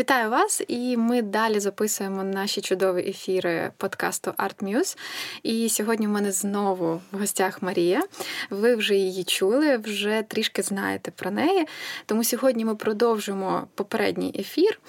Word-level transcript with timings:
Вітаю 0.00 0.30
вас! 0.30 0.62
І 0.68 0.96
ми 0.96 1.22
далі 1.22 1.60
записуємо 1.60 2.24
наші 2.24 2.60
чудові 2.60 3.08
ефіри 3.08 3.70
подкасту 3.76 4.30
Art 4.30 4.62
Muse. 4.62 4.98
І 5.42 5.68
сьогодні 5.68 6.06
у 6.06 6.10
мене 6.10 6.32
знову 6.32 7.00
в 7.12 7.18
гостях 7.18 7.62
Марія. 7.62 8.02
Ви 8.50 8.74
вже 8.74 8.94
її 8.94 9.24
чули, 9.24 9.76
вже 9.76 10.24
трішки 10.28 10.62
знаєте 10.62 11.10
про 11.10 11.30
неї. 11.30 11.66
Тому 12.06 12.24
сьогодні 12.24 12.64
ми 12.64 12.74
продовжимо 12.74 13.66
попередній 13.74 14.34
ефір 14.38 14.80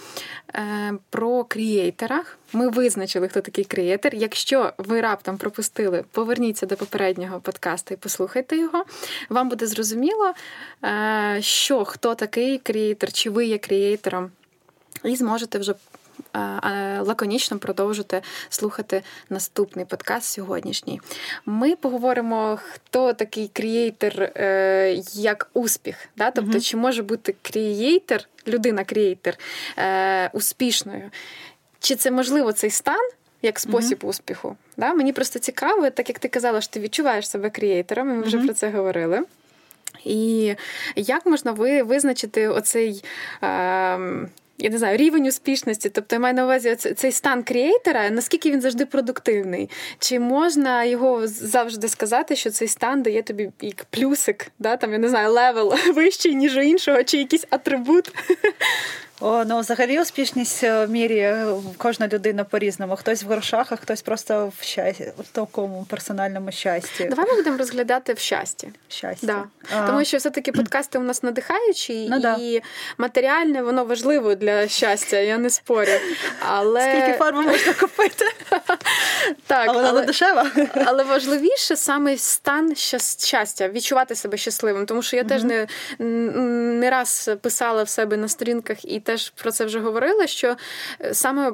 е, 0.56 0.94
про 1.10 1.44
крієйтерах. 1.44 2.38
Ми 2.54 2.70
визначили, 2.70 3.28
хто 3.28 3.42
такий 3.42 3.64
креатор. 3.66 4.16
Якщо 4.16 4.74
ви 4.78 5.02
раптом 5.02 5.38
пропустили, 5.38 6.04
поверніться 6.12 6.66
до 6.66 6.78
попереднього 6.78 7.40
подкасту 7.40 7.94
і 7.94 7.98
послухайте 7.98 8.58
його. 8.58 8.86
Вам 9.30 9.50
буде 9.50 9.68
зрозуміло, 9.68 10.34
е, 10.84 11.38
що 11.42 11.86
хто 11.86 12.16
такий 12.16 12.58
creator, 12.58 13.12
чи 13.12 13.30
ви 13.30 13.46
є 13.46 13.58
creator 13.58 14.15
ом 14.15 14.32
і 15.04 15.16
зможете 15.16 15.60
вже 15.60 15.74
лаконічно 17.00 17.60
продовжити 17.60 18.22
слухати 18.50 19.04
наступний 19.30 19.86
подкаст 19.86 20.32
сьогоднішній. 20.32 21.02
Ми 21.46 21.76
поговоримо, 21.76 22.60
хто 22.62 23.14
такий 23.14 23.48
creator 23.54 24.22
е, 24.22 25.02
як 25.14 25.50
успіх. 25.54 25.96
Да? 26.18 26.32
Тобто, 26.32 26.60
чи 26.60 26.78
може 26.78 27.04
бути 27.04 27.36
creator, 27.42 28.28
людина-creator 28.48 29.38
е, 29.78 30.30
успішною? 30.34 31.12
Чи 31.80 31.96
це 31.96 32.12
можливо 32.12 32.54
цей 32.54 32.70
стан? 32.70 33.10
Як 33.44 33.60
спосіб 33.60 33.98
mm-hmm. 33.98 34.08
успіху. 34.08 34.56
Да? 34.78 34.94
Мені 34.94 35.14
просто 35.14 35.40
цікаво, 35.40 35.90
так 35.90 36.10
як 36.10 36.20
ти 36.20 36.28
казала, 36.28 36.62
що 36.62 36.74
ти 36.74 36.80
відчуваєш 36.80 37.30
себе 37.30 37.50
creator 37.50 37.92
ом, 37.92 38.10
і 38.10 38.14
ми 38.14 38.22
вже 38.22 38.38
mm-hmm. 38.38 38.46
про 38.46 38.54
це 38.54 38.70
говорили. 38.70 39.22
І 40.06 40.56
як 40.96 41.26
можна 41.26 41.52
ви 41.52 41.84
визначити 41.84 42.48
оцей 42.48 43.04
е, 43.44 44.28
я 44.62 44.70
не 44.70 44.78
знаю, 44.78 44.98
рівень 44.98 45.28
успішності. 45.28 45.90
Тобто 45.90 46.16
я 46.16 46.20
маю 46.20 46.36
на 46.36 46.44
увазі 46.44 46.76
цей 46.76 47.12
стан 47.12 47.44
creator 47.44 47.95
а, 47.95 48.10
наскільки 48.10 48.52
він 48.52 48.62
завжди 48.62 48.86
продуктивний. 48.86 49.70
Чи 50.00 50.20
можна 50.20 50.84
його 50.84 51.28
завжди 51.28 51.88
сказати, 51.88 52.36
що 52.36 52.50
цей 52.50 52.68
стан 52.68 53.02
дає 53.02 53.24
тобі 53.24 53.50
як 53.62 53.86
плюсик, 53.86 54.48
да? 54.60 54.78
там, 54.78 54.92
я 54.92 54.98
не 54.98 55.10
знаю, 55.10 55.32
level 55.32 55.74
вищий, 55.96 56.36
ніж 56.36 56.58
у 56.58 56.62
іншого, 56.62 57.04
чи 57.04 57.18
якийсь 57.18 57.46
атрибут? 57.50 58.14
О, 59.24 59.46
ну 59.46 59.60
взагалі 59.60 60.02
успішність 60.02 60.64
е, 60.64 60.88
міряє 60.88 61.48
кожна 61.78 62.08
людина 62.08 62.44
по-різному. 62.44 62.96
Хтось 62.96 63.24
в 63.24 63.28
грошах, 63.28 63.72
а 63.72 63.76
хтось 63.76 64.02
просто 64.02 64.52
в 64.60 64.64
щасті, 64.64 65.12
в 65.20 65.28
такому 65.28 65.86
персональному 65.90 66.52
щасті. 66.52 67.06
Давай 67.06 67.26
ми 67.30 67.36
будемо 67.36 67.58
розглядати 67.58 68.14
в 68.14 68.20
щасті. 68.20 68.70
Щастя. 68.90 69.28
Да. 69.28 69.44
А... 69.78 69.88
Тому 69.88 70.06
що 70.06 70.18
все-таки 70.18 70.52
подкасти 70.52 71.00
у 71.00 71.02
нас 71.02 71.24
надихаючі 71.24 72.08
ну, 72.10 72.18
і 72.18 72.20
да. 72.20 72.66
матеріальне, 72.98 73.62
воно 73.62 73.86
важливо 73.86 74.36
для 74.36 74.68
щастя, 74.68 75.18
я 75.18 75.38
не 75.38 75.50
спорю. 75.50 75.92
Але... 76.40 76.82
Скільки 76.82 77.18
форми 77.18 77.42
можна 77.42 77.74
купити? 77.74 78.26
Так, 79.48 79.70
але, 79.70 79.90
але 79.90 80.06
дешева. 80.06 80.52
Але 80.86 81.04
важливіше 81.04 81.76
саме 81.76 82.18
стан 82.18 82.76
щастя, 82.76 83.70
відчувати 83.70 84.16
себе 84.16 84.38
щасливим. 84.38 84.86
Тому 84.86 85.02
що 85.02 85.18
я 85.18 85.24
теж 85.24 85.44
не 85.44 85.68
не 86.82 86.90
раз 86.90 87.32
писала 87.42 87.84
в 87.84 87.90
себе 87.90 88.18
на 88.18 88.28
сторінках 88.28 88.86
і 88.86 89.00
теж 89.12 89.30
про 89.30 89.52
це 89.52 89.66
вже 89.66 89.80
говорила, 89.80 90.28
що 90.28 90.56
е, 91.02 91.14
саме 91.14 91.54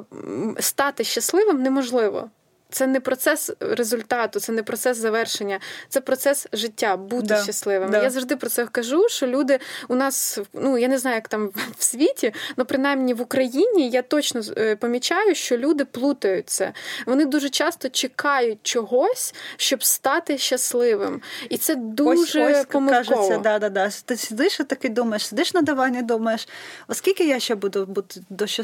стати 0.60 1.04
щасливим 1.04 1.62
неможливо. 1.62 2.30
Це 2.70 2.86
не 2.86 3.00
процес 3.00 3.50
результату, 3.60 4.40
це 4.40 4.52
не 4.52 4.62
процес 4.62 4.96
завершення, 4.96 5.60
це 5.88 6.00
процес 6.00 6.46
життя, 6.52 6.96
бути 6.96 7.26
да, 7.26 7.42
щасливим. 7.42 7.90
Да. 7.90 8.02
Я 8.02 8.10
завжди 8.10 8.36
про 8.36 8.48
це 8.48 8.66
кажу, 8.66 9.08
що 9.08 9.26
люди 9.26 9.58
у 9.88 9.94
нас, 9.94 10.38
ну 10.52 10.78
я 10.78 10.88
не 10.88 10.98
знаю, 10.98 11.14
як 11.14 11.28
там 11.28 11.50
в 11.78 11.82
світі, 11.84 12.34
але 12.56 12.64
принаймні 12.64 13.14
в 13.14 13.20
Україні 13.20 13.90
я 13.90 14.02
точно 14.02 14.40
е, 14.56 14.76
помічаю, 14.76 15.34
що 15.34 15.56
люди 15.56 15.84
плутаються. 15.84 16.72
Вони 17.06 17.24
дуже 17.24 17.48
часто 17.48 17.88
чекають 17.88 18.58
чогось, 18.62 19.34
щоб 19.56 19.84
стати 19.84 20.38
щасливим. 20.38 21.20
І 21.48 21.58
це 21.58 21.74
дуже 21.74 22.44
ось, 22.44 22.56
ось, 22.56 22.64
помилково. 22.64 23.16
Кажеться, 23.16 23.38
да, 23.38 23.58
да, 23.58 23.68
да. 23.68 23.90
Ти 24.04 24.16
сидиш 24.16 24.60
і 24.60 24.64
таки 24.64 24.88
думаєш, 24.88 25.26
сидиш 25.26 25.54
на 25.54 25.62
дивані, 25.62 26.02
думаєш, 26.02 26.48
оскільки 26.88 27.24
я 27.24 27.40
ще 27.40 27.54
буду 27.54 27.86
бути 27.86 28.20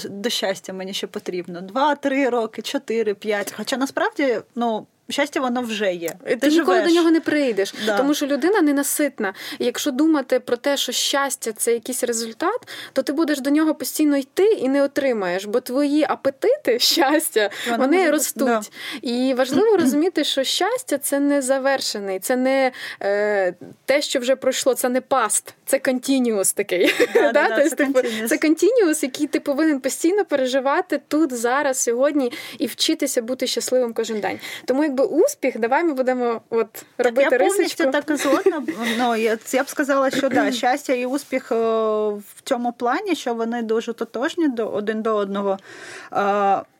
до, 0.09 0.31
щастя, 0.31 0.73
мені 0.73 0.95
ще 0.95 1.07
потрібно? 1.07 1.61
Два-три 1.61 2.28
роки, 2.28 2.62
чотири, 2.62 3.15
п'ять. 3.15 3.55
Хоча 3.57 3.77
нас 3.77 3.94
насправді, 3.97 4.41
ну. 4.55 4.87
Щастя, 5.09 5.41
воно 5.41 5.62
вже 5.62 5.94
є. 5.94 6.12
Ти, 6.26 6.37
ти 6.37 6.48
ніколи 6.48 6.82
до 6.82 6.91
нього 6.91 7.10
не 7.10 7.20
прийдеш, 7.20 7.75
да. 7.87 7.97
тому 7.97 8.15
що 8.15 8.26
людина 8.26 8.62
ненаситна. 8.62 9.34
І 9.59 9.65
якщо 9.65 9.91
думати 9.91 10.41
про 10.41 10.56
те, 10.56 10.76
що 10.76 10.92
щастя 10.92 11.53
це 11.53 11.72
якийсь 11.72 12.04
результат, 12.04 12.69
то 12.92 13.03
ти 13.03 13.12
будеш 13.12 13.41
до 13.41 13.50
нього 13.50 13.75
постійно 13.75 14.16
йти 14.16 14.44
і 14.44 14.69
не 14.69 14.82
отримаєш, 14.82 15.44
бо 15.44 15.60
твої 15.60 16.04
апетити 16.09 16.78
щастя 16.78 17.50
Воно 17.66 17.78
вони 17.78 17.98
може... 17.98 18.10
ростуть. 18.10 18.47
Да. 18.47 18.60
І 19.03 19.34
важливо 19.34 19.76
розуміти, 19.81 20.25
що 20.25 20.44
щастя 20.44 20.98
це 20.98 21.21
не 21.21 21.42
завершений, 21.42 22.19
це 22.19 22.36
не 22.36 22.72
е, 23.03 23.54
те, 23.84 24.03
що 24.03 24.21
вже 24.21 24.36
пройшло, 24.36 24.75
це 24.75 24.88
не 24.88 25.00
паст, 25.00 25.54
це 25.66 25.78
контініус 25.78 26.53
такий. 26.53 26.94
Да, 27.15 27.69
це 28.28 28.38
контініус, 28.38 29.03
який 29.03 29.26
ти 29.26 29.41
повинен 29.41 29.81
постійно 29.81 30.25
переживати 30.25 31.00
тут, 31.09 31.32
зараз, 31.32 31.78
сьогодні 31.78 32.32
і 32.59 32.66
вчитися 32.66 33.22
бути 33.22 33.47
щасливим 33.47 33.92
кожен 33.92 34.21
день. 34.21 34.38
Тому 34.65 34.84
якби 34.94 35.16
успіх, 35.25 35.59
давай 35.59 35.84
ми 35.84 35.94
будемо 35.94 36.41
от 36.50 36.84
робити 36.99 37.31
так, 37.31 37.41
я 37.41 37.49
повністю 37.49 37.91
так 37.91 38.16
згодна. 38.16 38.62
Ну, 38.99 39.16
я, 39.16 39.38
я 39.53 39.62
б 39.62 39.69
сказала, 39.69 40.10
що 40.10 40.28
да, 40.28 40.53
щастя 40.53 40.93
і 40.93 41.06
успіх 41.06 41.53
е, 41.53 41.55
в 42.09 42.43
цьому 42.44 42.72
плані, 42.72 43.15
що 43.15 43.34
вони 43.34 43.62
дуже 43.62 43.93
тотожні 43.93 44.49
до 44.49 44.69
один 44.69 45.03
до 45.03 45.16
одного. 45.16 45.59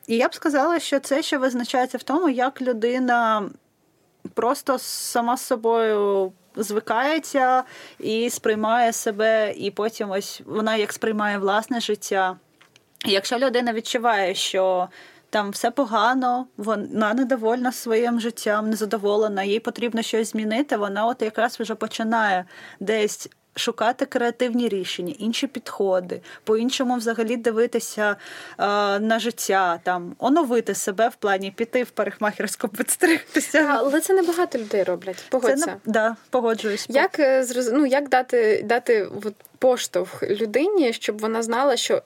І 0.07 0.17
я 0.17 0.27
б 0.27 0.35
сказала, 0.35 0.79
що 0.79 0.99
це 0.99 1.21
ще 1.21 1.37
визначається 1.37 1.97
в 1.97 2.03
тому, 2.03 2.29
як 2.29 2.61
людина 2.61 3.49
просто 4.33 4.79
сама 4.79 5.37
з 5.37 5.45
собою. 5.45 6.31
Звикається 6.57 7.63
і 7.99 8.29
сприймає 8.29 8.93
себе, 8.93 9.53
і 9.57 9.71
потім 9.71 10.11
ось 10.11 10.41
вона 10.45 10.75
як 10.75 10.93
сприймає 10.93 11.37
власне 11.37 11.79
життя. 11.79 12.35
якщо 13.05 13.37
людина 13.37 13.73
відчуває, 13.73 14.35
що 14.35 14.87
там 15.29 15.51
все 15.51 15.71
погано, 15.71 16.47
вона 16.57 17.13
недовольна 17.13 17.71
своїм 17.71 18.19
життям, 18.19 18.69
незадоволена, 18.69 19.43
їй 19.43 19.59
потрібно 19.59 20.01
щось 20.01 20.31
змінити. 20.31 20.77
Вона 20.77 21.05
от 21.05 21.21
якраз 21.21 21.59
вже 21.59 21.75
починає 21.75 22.45
десь. 22.79 23.29
Шукати 23.57 24.05
креативні 24.05 24.69
рішення, 24.69 25.13
інші 25.19 25.47
підходи, 25.47 26.21
по-іншому 26.43 26.95
взагалі 26.95 27.37
дивитися 27.37 28.09
е, 28.11 28.15
на 28.99 29.19
життя, 29.19 29.79
там 29.83 30.15
оновити 30.19 30.75
себе 30.75 31.09
в 31.09 31.15
плані 31.15 31.51
піти 31.51 31.83
в 31.83 31.89
парикмахерську 31.89 32.67
підстригтися. 32.67 33.75
Але 33.77 34.01
це 34.01 34.13
не 34.13 34.21
багато 34.21 34.57
людей 34.57 34.83
роблять. 34.83 35.25
Погодься. 35.29 35.65
Це 35.65 35.71
не, 35.71 35.77
да, 35.85 36.15
погоджуюсь. 36.29 36.85
Як 36.89 37.19
е, 37.19 37.45
ну, 37.73 37.85
як 37.85 38.09
дати 38.09 38.63
дати 38.65 39.03
от, 39.03 39.33
поштовх 39.59 40.23
людині, 40.23 40.93
щоб 40.93 41.21
вона 41.21 41.43
знала, 41.43 41.77
що 41.77 42.01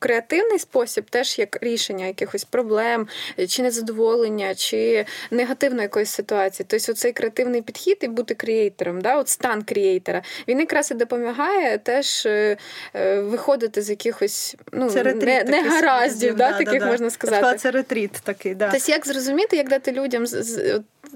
креативний 0.00 0.58
спосіб 0.58 1.10
теж 1.10 1.38
як 1.38 1.58
рішення 1.60 2.06
якихось 2.06 2.44
проблем, 2.44 3.08
чи 3.48 3.62
незадоволення, 3.62 4.54
чи 4.54 5.06
негативної 5.30 5.82
якоїсь 5.82 6.10
ситуації. 6.10 6.66
Тобто, 6.68 6.92
цей 6.92 7.12
креативний 7.12 7.62
підхід 7.62 7.98
і 8.00 8.08
бути 8.08 8.34
креатором, 8.34 9.00
да, 9.00 9.16
от 9.16 9.28
стан 9.28 9.62
креатора, 9.62 10.22
він 10.48 10.60
якраз 10.60 10.90
і 10.90 10.94
допомагає 10.94 11.78
теж 11.78 12.26
е, 12.26 12.56
е, 12.94 13.20
виходити 13.20 13.82
з 13.82 13.90
якихось 13.90 14.56
ну, 14.72 14.90
це 14.90 15.04
не, 15.04 15.44
негараздів, 15.44 16.36
да, 16.36 16.50
да, 16.50 16.58
таких 16.58 16.80
да, 16.80 16.86
можна 16.86 17.10
сказати. 17.10 17.58
Це 17.58 17.70
ретріт 17.70 18.12
такий. 18.22 18.54
Да. 18.54 18.70
Тобто, 18.70 18.92
як 18.92 19.06
зрозуміти, 19.06 19.56
як 19.56 19.68
дати 19.68 19.92
людям 19.92 20.26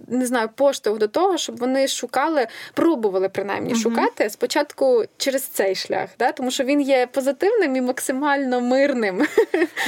не 0.08 0.26
знаю, 0.26 0.48
поштовх 0.54 0.98
до 0.98 1.08
того, 1.08 1.38
щоб 1.38 1.56
вони 1.56 1.88
шукали, 1.88 2.46
пробували 2.74 3.28
принаймні 3.28 3.74
uh-huh. 3.74 3.82
шукати 3.82 4.30
спочатку 4.30 5.04
через 5.16 5.42
цей 5.42 5.74
шлях, 5.74 6.08
да? 6.18 6.32
тому 6.32 6.50
що 6.50 6.64
він 6.64 6.80
є 6.80 7.06
позитивним 7.06 7.76
і 7.76 7.80
максимально 7.80 8.60
мирним. 8.60 9.26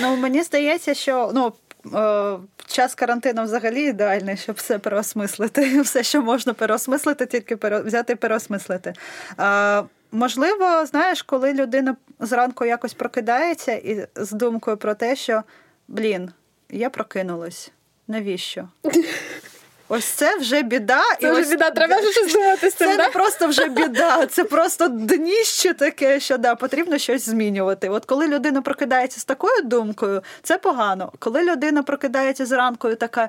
Ну 0.01 0.17
мені 0.17 0.43
здається, 0.43 0.95
що 0.95 1.31
ну. 1.35 1.53
Е, 1.95 2.39
час 2.67 2.95
карантину 2.95 3.45
взагалі 3.45 3.83
ідеальний, 3.83 4.37
щоб 4.37 4.57
все 4.57 4.79
переосмислити. 4.79 5.81
Все, 5.83 6.03
що 6.03 6.23
можна 6.23 6.55
переосмислити, 6.55 7.27
тільки 7.27 7.59
взяти 7.63 8.17
переосмислити. 8.17 8.95
Можливо, 10.13 10.87
знаєш, 10.87 11.23
коли 11.23 11.53
людина 11.53 11.97
зранку 12.21 12.65
якось 12.65 12.95
прокидається 12.95 13.73
і 13.73 14.07
з 14.17 14.33
думкою 14.33 14.77
про 14.77 14.95
те, 14.95 15.17
що 15.17 15.43
блін, 15.89 16.31
я 16.71 16.91
прокинулась. 16.91 17.73
Навіщо? 18.09 18.69
Ось 19.89 20.05
це 20.05 20.37
вже 20.37 20.63
біда. 20.63 21.03
Це 21.21 21.27
і 21.27 21.31
вже 21.31 21.41
ось... 21.41 21.49
біда, 21.51 21.71
треба 21.71 21.97
щось 22.13 22.33
думати 22.33 22.71
з 22.71 22.75
цим, 22.75 22.91
Це 22.91 22.97
да? 22.97 23.03
не 23.03 23.11
просто 23.11 23.47
вже 23.47 23.69
біда, 23.69 24.27
це 24.27 24.45
просто 24.45 24.89
дніще 24.89 25.75
таке, 25.75 26.21
що 26.21 26.39
да, 26.39 26.55
потрібно 26.55 26.99
щось 26.99 27.29
змінювати. 27.29 27.89
От 27.89 28.05
коли 28.05 28.29
людина 28.29 28.63
прокидається 28.63 29.21
з 29.21 29.25
такою 29.25 29.63
думкою, 29.63 30.23
це 30.43 30.59
погано. 30.59 31.13
Коли 31.19 31.43
людина 31.43 31.83
прокидається 31.83 32.47
зранку 32.47 32.89
і 32.89 32.95
така. 32.95 33.29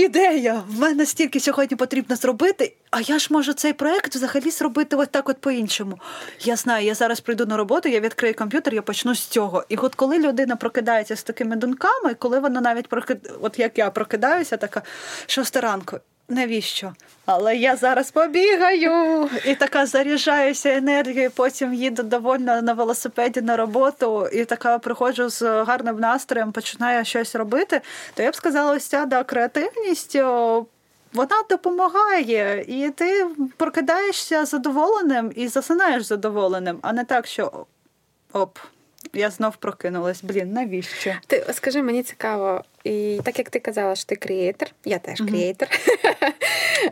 Ідея! 0.00 0.62
В 0.68 0.78
мене 0.78 1.06
стільки 1.06 1.40
сьогодні 1.40 1.76
потрібно 1.76 2.16
зробити, 2.16 2.74
а 2.90 3.00
я 3.00 3.18
ж 3.18 3.28
можу 3.30 3.52
цей 3.52 3.72
проект 3.72 4.14
взагалі 4.14 4.50
зробити 4.50 4.96
ось 4.96 5.08
так 5.10 5.28
от 5.28 5.40
по-іншому. 5.40 5.98
Я 6.40 6.56
знаю, 6.56 6.86
я 6.86 6.94
зараз 6.94 7.20
прийду 7.20 7.46
на 7.46 7.56
роботу, 7.56 7.88
я 7.88 8.00
відкрию 8.00 8.34
комп'ютер, 8.34 8.74
я 8.74 8.82
почну 8.82 9.14
з 9.14 9.26
цього. 9.26 9.64
І 9.68 9.76
от 9.76 9.94
коли 9.94 10.18
людина 10.18 10.56
прокидається 10.56 11.16
з 11.16 11.22
такими 11.22 11.56
думками, 11.56 12.14
коли 12.14 12.40
вона 12.40 12.60
навіть 12.60 12.88
прокид... 12.88 13.32
от 13.40 13.58
як 13.58 13.78
я 13.78 13.90
прокидаюся, 13.90 14.56
така 14.56 14.82
шоста 15.26 15.60
ранку. 15.60 15.98
Навіщо? 16.28 16.94
Але 17.26 17.56
я 17.56 17.76
зараз 17.76 18.10
побігаю 18.10 19.28
і 19.44 19.54
така 19.54 19.86
заряджаюся 19.86 20.74
енергією. 20.76 21.30
Потім 21.30 21.74
їду 21.74 22.02
довольно 22.02 22.62
на 22.62 22.72
велосипеді 22.72 23.40
на 23.40 23.56
роботу, 23.56 24.28
і 24.32 24.44
така 24.44 24.78
приходжу 24.78 25.28
з 25.28 25.42
гарним 25.42 25.98
настроєм, 25.98 26.52
починаю 26.52 27.04
щось 27.04 27.34
робити. 27.34 27.80
То 28.14 28.22
я 28.22 28.30
б 28.30 28.36
сказала, 28.36 28.72
ось 28.72 28.86
ця 28.86 29.06
да, 29.06 29.24
креативність. 29.24 30.14
Вона 31.12 31.42
допомагає, 31.50 32.64
і 32.68 32.90
ти 32.90 33.26
прокидаєшся 33.56 34.44
задоволеним 34.44 35.32
і 35.36 35.48
засинаєш 35.48 36.02
задоволеним, 36.02 36.78
а 36.82 36.92
не 36.92 37.04
так, 37.04 37.26
що 37.26 37.66
оп, 38.32 38.58
я 39.12 39.30
знов 39.30 39.56
прокинулась. 39.56 40.22
Блін, 40.22 40.52
навіщо? 40.52 41.14
Ти 41.26 41.46
скажи, 41.52 41.82
мені 41.82 42.02
цікаво, 42.02 42.64
і 42.86 43.20
так 43.24 43.38
як 43.38 43.50
ти 43.50 43.58
казала, 43.58 43.94
що 43.94 44.06
ти 44.06 44.16
creator, 44.16 44.68
я 44.84 44.98
теж 44.98 45.20
creator. 45.28 45.68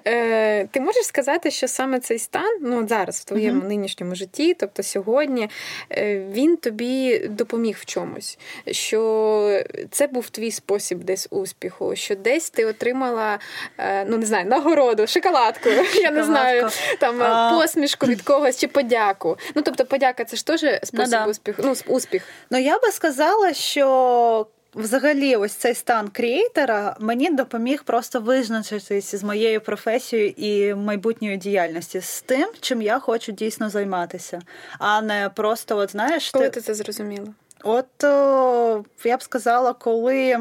Е, 0.06 0.66
ти 0.66 0.80
можеш 0.80 1.04
сказати, 1.04 1.50
що 1.50 1.68
саме 1.68 2.00
цей 2.00 2.18
стан, 2.18 2.58
ну 2.60 2.88
зараз 2.88 3.20
в 3.20 3.24
твоєму 3.24 3.68
нинішньому 3.68 4.14
житті, 4.14 4.54
тобто 4.54 4.82
сьогодні, 4.82 5.50
е, 5.90 6.26
він 6.32 6.56
тобі 6.56 7.18
допоміг 7.18 7.76
в 7.80 7.84
чомусь, 7.84 8.38
що 8.70 9.62
це 9.90 10.06
був 10.06 10.30
твій 10.30 10.50
спосіб 10.50 11.04
десь 11.04 11.28
успіху, 11.30 11.96
що 11.96 12.16
десь 12.16 12.50
ти 12.50 12.64
отримала, 12.64 13.38
е, 13.78 14.04
ну 14.04 14.18
не 14.18 14.26
знаю, 14.26 14.46
нагороду, 14.46 15.06
шоколадку, 15.06 15.68
я 15.94 16.10
не 16.10 16.24
знаю, 16.24 16.68
там 17.00 17.18
посмішку 17.58 18.06
від 18.06 18.22
когось 18.22 18.58
чи 18.58 18.68
подяку. 18.68 19.38
Ну 19.54 19.62
тобто, 19.62 19.84
подяка 19.84 20.24
це 20.24 20.36
ж 20.36 20.46
теж 20.46 20.60
спосіб 20.82 21.18
ну, 21.24 21.30
успіху. 21.30 21.62
Ну, 21.64 21.74
успіх. 21.86 22.22
Ну 22.50 22.58
я 22.58 22.78
би 22.78 22.90
сказала, 22.90 23.52
що 23.52 24.46
взагалі, 24.74 25.36
ось 25.36 25.52
цей 25.52 25.74
стан 25.74 26.08
кріейтера 26.08 26.96
мені 27.00 27.30
допоміг 27.30 27.84
просто 27.84 28.20
визначитись 28.20 29.14
з 29.14 29.22
моєю 29.22 29.60
професією 29.60 30.34
і 30.36 30.74
майбутньою 30.74 31.36
діяльності 31.36 32.00
з 32.00 32.22
тим, 32.22 32.48
чим 32.60 32.82
я 32.82 32.98
хочу 32.98 33.32
дійсно 33.32 33.70
займатися, 33.70 34.42
а 34.78 35.02
не 35.02 35.30
просто, 35.34 35.76
от 35.76 35.90
знаєш, 35.90 36.30
коли 36.30 36.44
ти, 36.44 36.50
ти 36.50 36.60
це 36.60 36.74
зрозуміла? 36.74 37.26
От 37.62 38.04
о, 38.04 38.84
я 39.04 39.16
б 39.16 39.22
сказала, 39.22 39.72
коли 39.72 40.38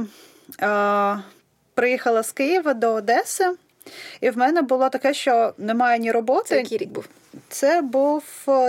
е, 0.62 1.20
приїхала 1.74 2.24
з 2.24 2.32
Києва 2.32 2.74
до 2.74 2.94
Одеси, 2.94 3.52
і 4.22 4.30
в 4.30 4.38
мене 4.38 4.62
було 4.62 4.90
таке, 4.90 5.14
що 5.14 5.54
немає 5.58 6.00
ні 6.00 6.12
роботи. 6.12 6.50
Це 6.50 6.58
який 6.58 6.78
рік 6.78 6.90
був? 6.90 7.08
Це 7.50 7.82
був 7.82 8.24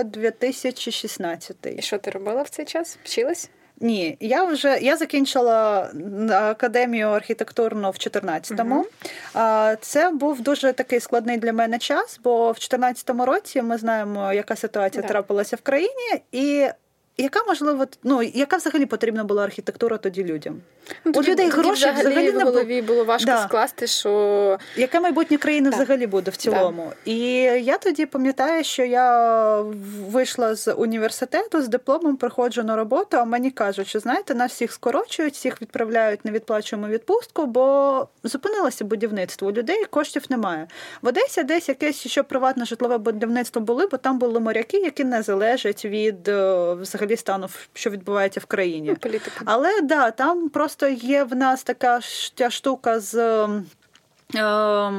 2016. 0.05 1.55
І 1.77 1.81
що 1.81 1.97
ти 1.97 2.11
робила 2.11 2.41
в 2.41 2.49
цей 2.49 2.65
час? 2.65 2.97
Вчилась? 3.03 3.49
Ні, 3.79 4.17
я 4.19 4.43
вже 4.43 4.77
я 4.81 4.97
закінчила 4.97 5.89
академію 6.31 7.07
архітектурну 7.07 7.91
в 7.91 7.93
14-му. 7.93 8.85
Uh-huh. 9.33 9.77
Це 9.81 10.09
був 10.09 10.41
дуже 10.41 10.73
такий 10.73 10.99
складний 10.99 11.37
для 11.37 11.53
мене 11.53 11.77
час, 11.77 12.19
бо 12.23 12.51
в 12.51 12.55
14-му 12.55 13.25
році 13.25 13.61
ми 13.61 13.77
знаємо, 13.77 14.33
яка 14.33 14.55
ситуація 14.55 15.03
yeah. 15.03 15.07
трапилася 15.07 15.55
в 15.55 15.61
країні, 15.61 16.21
і 16.31 16.67
яка 17.17 17.43
можливо, 17.47 17.85
ну 18.03 18.23
яка 18.23 18.57
взагалі 18.57 18.85
потрібна 18.85 19.23
була 19.23 19.43
архітектура 19.43 19.97
тоді 19.97 20.23
людям? 20.23 20.61
Ну, 21.05 21.11
У 21.15 21.21
людей 21.21 21.49
грошей 21.49 21.73
взагалі, 21.73 21.99
взагалі 21.99 22.31
в 22.31 22.41
голові 22.41 22.81
було 22.81 23.03
важко 23.03 23.25
да. 23.25 23.43
скласти, 23.43 23.87
що 23.87 24.59
яке 24.75 24.99
майбутнє 24.99 25.37
країни 25.37 25.69
да. 25.69 25.75
взагалі 25.75 26.07
буде 26.07 26.31
в 26.31 26.35
цілому. 26.35 26.85
Да. 27.05 27.11
І 27.11 27.19
я 27.63 27.77
тоді 27.77 28.05
пам'ятаю, 28.05 28.63
що 28.63 28.83
я 28.83 29.61
вийшла 30.09 30.55
з 30.55 30.73
університету 30.73 31.61
з 31.61 31.67
дипломом, 31.67 32.17
приходжу 32.17 32.63
на 32.63 32.75
роботу, 32.75 33.17
а 33.17 33.25
мені 33.25 33.51
кажуть, 33.51 33.87
що 33.87 33.99
знаєте, 33.99 34.35
нас 34.35 34.51
всіх 34.51 34.71
скорочують, 34.71 35.33
всіх 35.33 35.61
відправляють 35.61 36.25
на 36.25 36.31
відплачуємо 36.31 36.87
відпустку, 36.87 37.45
бо 37.45 38.07
зупинилося 38.23 38.85
будівництво. 38.85 39.47
У 39.47 39.51
людей 39.51 39.85
коштів 39.89 40.23
немає. 40.29 40.67
В 41.01 41.07
Одесі 41.07 41.43
десь 41.43 41.69
якесь 41.69 42.07
ще 42.07 42.23
приватне 42.23 42.65
житлове 42.65 42.97
будівництво 42.97 43.61
були, 43.61 43.87
бо 43.87 43.97
там 43.97 44.19
були 44.19 44.39
моряки, 44.39 44.77
які 44.77 45.03
не 45.03 45.21
залежать 45.21 45.85
від 45.85 46.27
е, 46.27 46.75
взагалі 47.05 47.17
стану, 47.17 47.49
що 47.73 47.89
відбувається 47.89 48.39
в 48.39 48.45
країні. 48.45 48.89
Ну, 48.89 48.95
політика. 48.95 49.41
Але 49.45 49.81
да, 49.81 50.11
там 50.11 50.49
просто 50.49 50.87
є 50.87 51.23
в 51.23 51.35
нас 51.35 51.63
така 51.63 52.01
штука 52.49 52.99
з. 52.99 53.15
Е, 54.35 54.91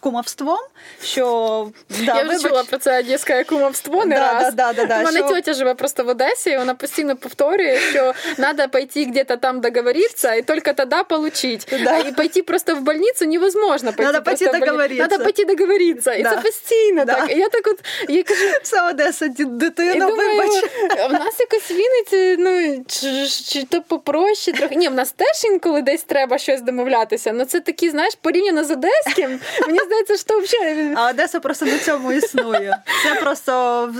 кумовством, 0.00 0.58
що 1.02 1.68
да, 2.06 2.16
я 2.16 2.24
вже 2.24 2.48
чула 2.48 2.64
про 2.64 2.78
це 2.78 2.98
одеське 2.98 3.44
кумовство 3.44 4.04
не 4.04 4.16
да, 4.16 4.32
раз. 4.32 4.54
Да, 4.54 4.72
да, 4.72 4.84
да, 4.84 5.00
У 5.00 5.04
мене 5.04 5.18
що... 5.18 5.28
тетя 5.28 5.54
живе 5.54 5.74
просто 5.74 6.04
в 6.04 6.08
Одесі, 6.08 6.50
і 6.50 6.56
вона 6.56 6.74
постійно 6.74 7.16
повторює, 7.16 7.78
що 7.90 8.14
треба 8.36 8.68
пойти 8.68 9.04
где-то 9.04 9.36
там 9.36 9.60
договоритися, 9.60 10.34
і 10.34 10.42
тільки 10.42 10.72
тоді 10.72 10.96
получить. 11.08 11.68
Да. 11.82 11.98
І 11.98 12.12
пойти 12.12 12.42
просто 12.42 12.74
в 12.74 12.80
больницю 12.80 13.26
невозможно. 13.26 13.92
Пойти 13.92 14.12
надо 14.12 14.22
пойти 14.22 14.46
договоритися. 14.46 15.02
Надо 15.02 15.24
пойти 15.24 15.44
договоритися. 15.44 16.14
І 16.14 16.22
це 16.22 16.36
постійно 16.36 17.04
так. 17.04 17.30
І 17.30 17.38
я 17.38 17.48
так 17.48 17.66
от 17.66 17.78
я 18.08 18.22
кажу, 18.22 18.44
це 18.62 18.88
Одеса, 18.88 19.28
дитина, 19.28 20.06
вибач. 20.06 20.64
В 21.10 21.12
нас 21.12 21.40
якось 21.40 21.70
Вінниці, 21.70 22.36
ну 22.38 22.84
чи, 22.88 23.26
чи 23.26 23.64
то 23.64 23.82
попроще 23.82 24.52
трохи. 24.52 24.74
Ні, 24.74 24.88
в 24.88 24.94
нас 24.94 25.12
теж 25.12 25.44
інколи 25.44 25.82
десь 25.82 26.02
треба 26.02 26.38
щось 26.38 26.60
домовлятися. 26.60 27.32
Ну 27.32 27.44
це 27.44 27.60
такі, 27.60 27.90
знаєш, 27.90 28.14
порівняно 28.22 28.64
з 28.64 28.70
Одеським. 28.70 29.40
Мені 29.66 29.78
здається, 29.78 30.16
що 30.16 30.40
взагалі... 30.40 30.94
А 30.96 31.10
Одеса 31.10 31.40
просто 31.40 31.66
на 31.66 31.78
цьому 31.78 32.12
існує. 32.12 32.76
Це 33.02 33.20
просто 33.20 33.94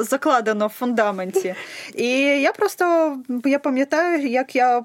закладено 0.00 0.66
в 0.66 0.70
фундаменті. 0.70 1.54
І 1.94 2.08
я 2.20 2.52
просто 2.52 3.16
я 3.44 3.58
пам'ятаю, 3.58 4.26
як 4.26 4.56
я 4.56 4.84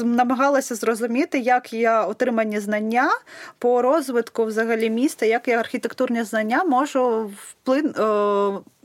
намагалася 0.00 0.74
зрозуміти, 0.74 1.38
як 1.38 1.72
я 1.72 2.04
отримані 2.04 2.60
знання 2.60 3.10
по 3.58 3.82
розвитку 3.82 4.44
взагалі 4.44 4.90
міста, 4.90 5.26
як 5.26 5.48
я 5.48 5.58
архітектурні 5.58 6.22
знання 6.22 6.64
можу 6.64 7.30
вплин 7.42 7.86
е, 7.86 8.02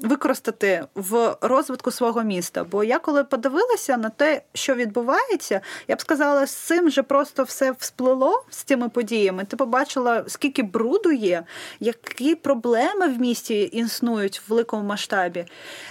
використати 0.01 0.85
в 0.95 1.35
розвитку 1.41 1.91
свого 1.91 2.23
міста. 2.23 2.63
Бо 2.63 2.83
я 2.83 2.99
коли 2.99 3.23
подивилася 3.23 3.97
на 3.97 4.09
те, 4.09 4.41
що 4.53 4.75
відбувається, 4.75 5.61
я 5.87 5.95
б 5.95 6.01
сказала, 6.01 6.47
з 6.47 6.51
цим 6.51 6.89
же 6.89 7.03
просто 7.03 7.43
все 7.43 7.71
всплило 7.79 8.43
з 8.49 8.57
цими 8.57 8.89
подіями. 8.89 9.45
Ти 9.45 9.55
побачила, 9.55 10.23
скільки 10.27 10.63
бруду 10.63 11.11
є, 11.11 11.43
які 11.79 12.35
проблеми 12.35 13.07
в 13.07 13.19
місті 13.19 13.61
існують 13.61 14.39
в 14.39 14.43
великому 14.49 14.83
масштабі. 14.83 15.45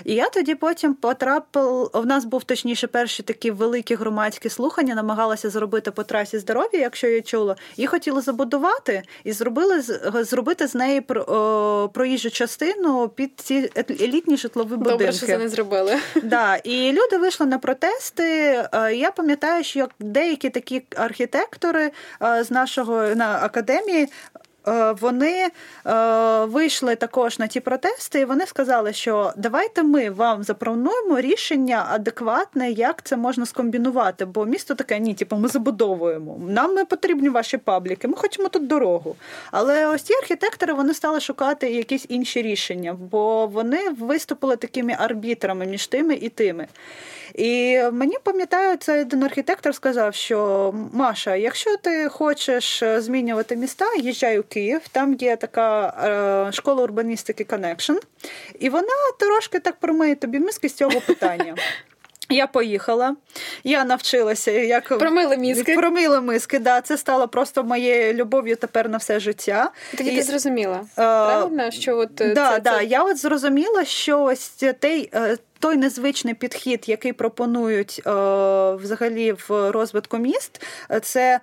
І 0.04 0.14
я 0.14 0.28
тоді 0.28 0.54
потім 0.54 0.94
потрапив. 0.94 1.90
У 1.92 2.04
нас 2.04 2.24
був 2.24 2.44
точніше 2.44 2.86
перші 2.86 3.22
такі 3.22 3.50
великі 3.50 3.94
громадські 3.94 4.48
слухання, 4.48 4.94
намагалася 4.94 5.50
зробити 5.50 5.90
по 5.90 6.04
трасі 6.04 6.38
здоров'я, 6.38 6.80
якщо 6.80 7.06
я 7.06 7.22
чула, 7.22 7.56
і 7.76 7.86
хотіли 7.86 8.20
забудувати 8.20 9.02
і 9.24 9.32
зробили 9.32 9.82
зробити 10.24 10.66
з 10.66 10.74
неї 10.74 11.00
проїжджу 11.92 12.30
частину 12.30 13.08
під 13.08 13.40
ці 13.40 13.70
елітні 14.00 14.36
житлові 14.36 14.68
будинки. 14.68 14.90
Добре, 14.90 15.12
що 15.12 15.26
це 15.26 15.38
не 15.38 15.48
зробили. 15.48 15.96
Да, 16.22 16.56
І 16.56 16.92
люди 16.92 17.18
вийшли 17.18 17.46
на 17.46 17.58
протести. 17.58 18.24
Е, 18.72 18.94
я 18.94 19.10
пам'ятаю, 19.10 19.64
що 19.64 19.88
деякі 19.98 20.50
такі 20.50 20.82
архітектори 20.96 21.90
е, 22.22 22.44
з 22.44 22.50
нашого 22.50 23.02
на 23.14 23.38
академії 23.42 24.08
вони 25.00 25.48
е, 25.86 26.44
вийшли 26.44 26.96
також 26.96 27.38
на 27.38 27.46
ті 27.46 27.60
протести, 27.60 28.20
і 28.20 28.24
вони 28.24 28.46
сказали, 28.46 28.92
що 28.92 29.32
давайте 29.36 29.82
ми 29.82 30.10
вам 30.10 30.42
запропонуємо 30.42 31.20
рішення 31.20 31.86
адекватне, 31.90 32.70
як 32.70 33.02
це 33.02 33.16
можна 33.16 33.46
скомбінувати. 33.46 34.24
Бо 34.24 34.44
місто 34.44 34.74
таке, 34.74 34.98
ні, 34.98 35.14
типу, 35.14 35.36
ми 35.36 35.48
забудовуємо. 35.48 36.40
Нам 36.48 36.74
не 36.74 36.84
потрібні 36.84 37.28
ваші 37.28 37.58
пабліки, 37.58 38.08
ми 38.08 38.16
хочемо 38.16 38.48
тут 38.48 38.66
дорогу. 38.66 39.16
Але 39.50 39.86
ось 39.86 40.02
ці 40.02 40.14
архітектори 40.14 40.72
вони 40.72 40.94
стали 40.94 41.20
шукати 41.20 41.70
якісь 41.70 42.06
інші 42.08 42.42
рішення, 42.42 42.96
бо 43.10 43.46
вони 43.46 43.90
виступили 43.90 44.56
такими 44.56 44.96
арбітрами 44.98 45.66
між 45.66 45.86
тими 45.86 46.14
і 46.14 46.28
тими. 46.28 46.66
І 47.34 47.80
мені 47.92 48.16
пам'ятаю, 48.22 48.76
цей 48.76 49.00
один 49.00 49.22
архітектор 49.22 49.74
сказав, 49.74 50.14
що 50.14 50.74
Маша, 50.92 51.36
якщо 51.36 51.76
ти 51.76 52.08
хочеш 52.08 52.82
змінювати 52.96 53.56
міста, 53.56 53.94
їжджай 53.98 54.38
у 54.38 54.42
Київ, 54.42 54.80
там 54.92 55.14
є 55.14 55.36
така 55.36 55.86
е, 56.48 56.52
школа 56.52 56.82
урбаністики 56.82 57.44
Connection, 57.44 57.96
і 58.58 58.68
вона 58.68 58.94
трошки 59.18 59.60
так 59.60 59.76
промиє 59.76 60.14
тобі 60.14 60.38
мізки 60.38 60.68
з 60.68 60.74
цього 60.74 61.00
питання. 61.00 61.54
Я 62.30 62.46
поїхала, 62.46 63.16
я 63.64 63.84
навчилася, 63.84 64.50
як 64.50 64.98
промили 64.98 65.36
мізки. 65.36 65.74
Промили 65.74 66.20
мізки, 66.20 66.58
да. 66.58 66.80
Це 66.80 66.96
стало 66.96 67.28
просто 67.28 67.64
моєю 67.64 68.14
любов'ю 68.14 68.56
тепер 68.56 68.88
на 68.88 68.96
все 68.96 69.20
життя. 69.20 69.70
Тоді 69.96 70.10
і... 70.10 70.16
ти 70.16 70.22
зрозуміла. 70.22 70.80
Правильно, 70.94 71.70
що 71.70 71.96
от 71.96 72.20
е, 72.20 72.34
да, 72.34 72.52
це, 72.52 72.60
да. 72.60 72.78
це... 72.78 72.84
Я 72.84 73.02
от 73.02 73.18
зрозуміла, 73.18 73.84
що 73.84 74.22
ось 74.22 74.48
той, 74.80 75.10
е, 75.14 75.36
той 75.58 75.76
незвичний 75.76 76.34
підхід, 76.34 76.88
який 76.88 77.12
пропонують 77.12 78.02
е, 78.06 78.10
взагалі 78.74 79.32
в 79.32 79.70
розвитку 79.70 80.18
міст, 80.18 80.62
це 81.02 81.40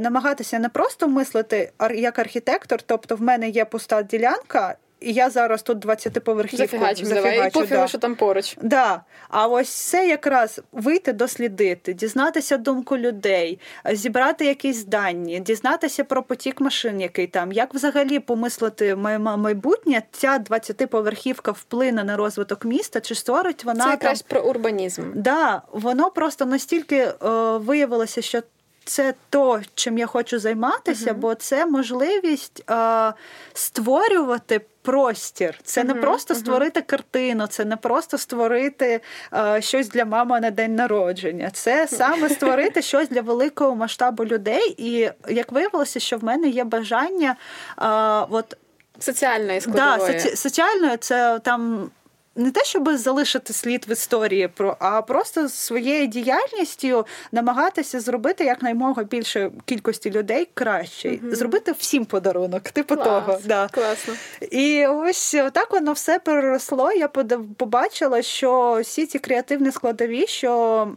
намагатися 0.00 0.58
не 0.58 0.68
просто 0.68 1.08
мислити 1.08 1.72
як 1.94 2.18
архітектор, 2.18 2.82
тобто 2.82 3.16
в 3.16 3.22
мене 3.22 3.48
є 3.48 3.64
пуста 3.64 4.02
ділянка. 4.02 4.76
І 5.00 5.12
я 5.12 5.30
зараз 5.30 5.62
тут 5.62 5.86
20-поверхівку 5.86 6.56
зафігачу, 6.56 7.04
зафігачу 7.06 7.46
і 7.46 7.50
пофігу, 7.50 7.80
да. 7.80 7.88
що 7.88 7.98
там 7.98 8.14
поруч. 8.14 8.56
Да. 8.62 9.02
А 9.28 9.46
ось 9.46 9.68
це 9.68 10.08
якраз 10.08 10.60
вийти 10.72 11.12
дослідити, 11.12 11.92
дізнатися 11.92 12.56
думку 12.56 12.98
людей, 12.98 13.60
зібрати 13.92 14.44
якісь 14.44 14.84
дані, 14.84 15.40
дізнатися 15.40 16.04
про 16.04 16.22
потік 16.22 16.60
машин, 16.60 17.00
який 17.00 17.26
там, 17.26 17.52
як 17.52 17.74
взагалі 17.74 18.18
помислити 18.18 18.96
майбутнє, 18.96 20.02
ця 20.12 20.38
20-поверхівка 20.38 21.52
вплине 21.52 22.04
на 22.04 22.16
розвиток 22.16 22.64
міста, 22.64 23.00
чи 23.00 23.14
створить 23.14 23.64
вона 23.64 23.84
це 23.84 23.90
якраз 23.90 24.22
там... 24.22 24.28
про 24.28 24.50
урбанізм. 24.50 25.02
Да, 25.14 25.62
воно 25.72 26.10
просто 26.10 26.46
настільки 26.46 26.96
е, 26.96 27.14
виявилося, 27.58 28.22
що 28.22 28.42
це 28.84 29.14
то, 29.30 29.60
чим 29.74 29.98
я 29.98 30.06
хочу 30.06 30.38
займатися, 30.38 31.10
uh-huh. 31.10 31.14
бо 31.14 31.34
це 31.34 31.66
можливість 31.66 32.70
е, 32.70 33.12
створювати 33.54 34.60
простір. 34.82 35.58
Це 35.62 35.80
uh-huh. 35.80 35.86
не 35.86 35.94
просто 35.94 36.34
створити 36.34 36.80
uh-huh. 36.80 36.86
картину, 36.86 37.46
це 37.46 37.64
не 37.64 37.76
просто 37.76 38.18
створити 38.18 39.00
е, 39.34 39.62
щось 39.62 39.88
для 39.88 40.04
мами 40.04 40.40
на 40.40 40.50
день 40.50 40.74
народження. 40.74 41.50
Це 41.50 41.86
саме 41.86 42.28
створити 42.28 42.82
щось 42.82 43.08
для 43.08 43.20
великого 43.20 43.76
масштабу 43.76 44.24
людей. 44.24 44.74
І 44.78 45.10
як 45.28 45.52
виявилося, 45.52 46.00
що 46.00 46.18
в 46.18 46.24
мене 46.24 46.48
є 46.48 46.64
бажання. 46.64 47.36
Е, 47.78 47.86
от, 48.30 48.56
Соціальної 48.98 49.60
складової. 49.60 50.12
Да, 50.12 50.20
соці... 50.20 50.36
соціальної 50.36 50.96
це 50.96 51.38
там 51.38 51.90
не 52.36 52.50
те, 52.50 52.64
щоб 52.64 52.96
залишити 52.96 53.52
слід 53.52 53.86
в 53.88 53.90
історії, 53.92 54.48
а 54.78 55.02
просто 55.02 55.48
своєю 55.48 56.06
діяльністю 56.06 57.06
намагатися 57.32 58.00
зробити 58.00 58.44
якнаймога 58.44 59.02
більше 59.02 59.50
кількості 59.64 60.10
людей 60.10 60.48
краще, 60.54 61.08
mm 61.08 61.34
зробити 61.34 61.72
всім 61.72 62.04
подарунок, 62.04 62.62
типу 62.62 62.94
Клас, 62.94 63.06
того. 63.06 63.38
Да. 63.44 63.68
Класно. 63.72 64.14
І 64.50 64.86
ось 64.86 65.36
так 65.52 65.72
воно 65.72 65.92
все 65.92 66.18
переросло. 66.18 66.92
Я 66.92 67.08
побачила, 67.56 68.22
що 68.22 68.80
всі 68.82 69.06
ці 69.06 69.18
креативні 69.18 69.72
складові, 69.72 70.26
що. 70.26 70.88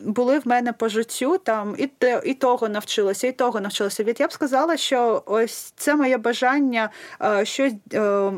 Були 0.00 0.38
в 0.38 0.48
мене 0.48 0.72
по 0.72 0.88
життю 0.88 1.38
там 1.38 1.74
і 1.78 1.86
те, 1.86 2.22
і 2.24 2.34
того 2.34 2.68
навчилася, 2.68 3.26
і 3.26 3.32
того 3.32 3.60
навчилася. 3.60 4.02
Від 4.02 4.20
я 4.20 4.26
б 4.26 4.32
сказала, 4.32 4.76
що 4.76 5.22
ось 5.26 5.72
це 5.76 5.96
моє 5.96 6.18
бажання 6.18 6.90
е, 7.22 7.44
щось. 7.44 7.72
Е, 7.94 8.32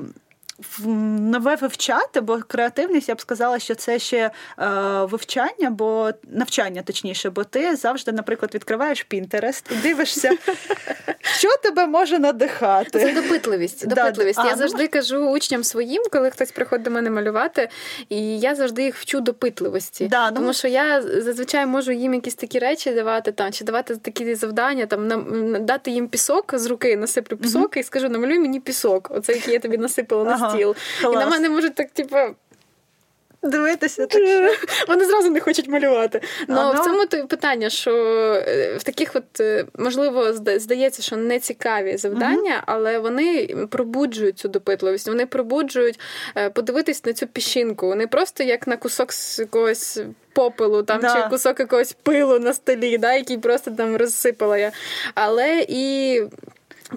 нове 0.84 1.56
вивчати, 1.56 2.20
бо 2.20 2.38
креативність 2.38 3.08
я 3.08 3.14
б 3.14 3.20
сказала, 3.20 3.58
що 3.58 3.74
це 3.74 3.98
ще 3.98 4.30
е, 4.58 4.68
вивчання, 5.04 5.70
бо 5.70 6.10
навчання 6.28 6.82
точніше, 6.82 7.30
бо 7.30 7.44
ти 7.44 7.76
завжди, 7.76 8.12
наприклад, 8.12 8.54
відкриваєш 8.54 9.02
Пінтерест 9.02 9.70
і 9.70 9.74
дивишся, 9.74 10.36
що 11.20 11.48
тебе 11.62 11.86
може 11.86 12.18
надихати. 12.18 12.98
Це 12.98 13.12
допитливість. 13.12 13.88
допитливість. 13.88 14.38
Да. 14.38 14.46
Я 14.46 14.52
а, 14.52 14.56
завжди 14.56 14.82
ну... 14.82 14.88
кажу 14.88 15.30
учням 15.30 15.64
своїм, 15.64 16.02
коли 16.12 16.30
хтось 16.30 16.50
приходить 16.50 16.84
до 16.84 16.90
мене 16.90 17.10
малювати, 17.10 17.68
і 18.08 18.40
я 18.40 18.54
завжди 18.54 18.82
їх 18.82 18.96
вчу 18.96 19.20
допитливості. 19.20 20.06
Да, 20.06 20.30
ну... 20.30 20.36
Тому 20.36 20.52
що 20.52 20.68
я 20.68 21.02
зазвичай 21.02 21.66
можу 21.66 21.92
їм 21.92 22.14
якісь 22.14 22.34
такі 22.34 22.58
речі 22.58 22.90
давати, 22.90 23.32
там, 23.32 23.52
чи 23.52 23.64
давати 23.64 23.96
такі 23.96 24.34
завдання, 24.34 24.86
там 24.86 25.08
дати 25.66 25.90
їм 25.90 26.08
пісок 26.08 26.54
з 26.58 26.66
руки, 26.66 26.96
насиплю 26.96 27.36
пісок 27.36 27.76
mm-hmm. 27.76 27.80
і 27.80 27.82
скажу, 27.82 28.08
намалюй 28.08 28.38
мені 28.38 28.60
пісок. 28.60 29.08
Оце 29.10 29.32
який 29.32 29.54
я 29.54 29.60
тобі 29.60 29.78
насипала 29.78 30.24
на 30.24 30.47
стіл. 30.50 30.76
Клас. 31.00 31.14
І 31.14 31.16
на 31.16 31.26
мене 31.26 31.48
можуть 31.48 31.74
так, 31.74 31.90
типу. 31.90 32.16
Дивитися 33.42 34.06
так 34.06 34.22
що... 34.22 34.50
Вони 34.88 35.06
зразу 35.06 35.30
не 35.30 35.40
хочуть 35.40 35.68
малювати. 35.68 36.20
Ну 36.48 36.72
в 36.72 36.84
цьому 36.84 37.06
то 37.06 37.26
питання, 37.26 37.70
що 37.70 37.92
е, 38.48 38.74
в 38.76 38.82
таких, 38.82 39.10
от 39.14 39.40
е, 39.40 39.64
можливо, 39.78 40.32
здається, 40.32 41.02
що 41.02 41.16
не 41.16 41.40
цікаві 41.40 41.96
завдання, 41.96 42.54
uh 42.56 42.62
але 42.66 42.98
вони 42.98 43.46
пробуджують 43.70 44.38
цю 44.38 44.48
допитливість. 44.48 45.08
Вони 45.08 45.26
пробуджують 45.26 46.00
е, 46.36 46.50
подивитись 46.50 47.04
на 47.04 47.12
цю 47.12 47.26
піщинку. 47.26 47.86
Вони 47.86 48.06
просто 48.06 48.44
як 48.44 48.66
на 48.66 48.76
кусок 48.76 49.08
якогось 49.38 50.00
попелу, 50.32 50.82
там 50.82 51.00
да. 51.00 51.14
чи 51.14 51.28
кусок 51.28 51.60
якогось 51.60 51.92
пилу 52.02 52.38
на 52.38 52.54
столі, 52.54 52.98
да, 52.98 53.14
який 53.14 53.38
просто 53.38 53.70
там 53.70 53.96
розсипала 53.96 54.58
я. 54.58 54.72
Але 55.14 55.66
і 55.68 56.22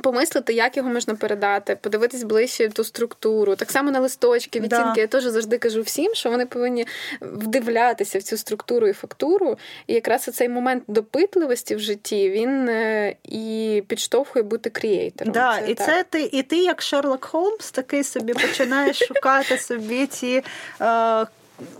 Помислити, 0.01 0.53
як 0.53 0.77
його 0.77 0.89
можна 0.89 1.15
передати, 1.15 1.75
подивитись 1.75 2.24
ближче 2.24 2.69
ту 2.69 2.83
структуру. 2.83 3.55
Так 3.55 3.71
само 3.71 3.91
на 3.91 4.00
листочки, 4.00 4.60
відцінки. 4.60 4.91
Да. 4.95 5.01
Я 5.01 5.07
теж 5.07 5.24
завжди 5.24 5.57
кажу 5.57 5.81
всім, 5.81 6.15
що 6.15 6.29
вони 6.29 6.45
повинні 6.45 6.88
вдивлятися 7.21 8.19
в 8.19 8.24
цю 8.24 8.38
структуру 8.38 8.88
і 8.88 8.93
фактуру. 8.93 9.57
І 9.88 9.93
якраз 9.93 10.21
цей 10.21 10.50
момент 10.50 10.83
допитливості 10.88 11.75
в 11.75 11.79
житті 11.79 12.29
він 12.29 12.69
е, 12.69 13.15
і 13.24 13.83
підштовхує 13.88 14.43
бути 14.43 14.69
крієйтором. 14.69 15.33
Да, 15.33 15.62
це 15.62 15.71
І 15.71 15.75
так. 15.75 15.88
це 15.88 16.03
ти, 16.10 16.29
і 16.31 16.43
ти, 16.43 16.57
як 16.57 16.81
Шерлок 16.81 17.25
Холмс, 17.25 17.71
такий 17.71 18.03
собі 18.03 18.33
починаєш 18.33 19.00
шукати 19.00 19.57
собі 19.57 20.07
ці. 20.07 20.43
Е, 20.81 21.25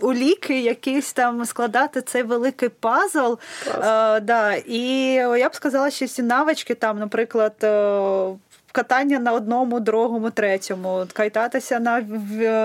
уліки, 0.00 0.60
якісь 0.60 1.12
там 1.12 1.44
складати 1.44 2.02
цей 2.02 2.22
великий 2.22 2.68
пазл. 2.68 3.34
Е, 3.66 4.20
да. 4.20 4.54
І 4.66 4.82
я 5.14 5.48
б 5.48 5.54
сказала, 5.54 5.90
що 5.90 6.06
ці 6.06 6.22
навички 6.22 6.74
там, 6.74 6.98
наприклад. 6.98 7.54
Е, 7.62 8.36
катання 8.72 9.18
на 9.18 9.32
одному, 9.32 9.80
другому, 9.80 10.30
третьому, 10.30 11.06
кайтатися 11.12 11.80
на 11.80 12.04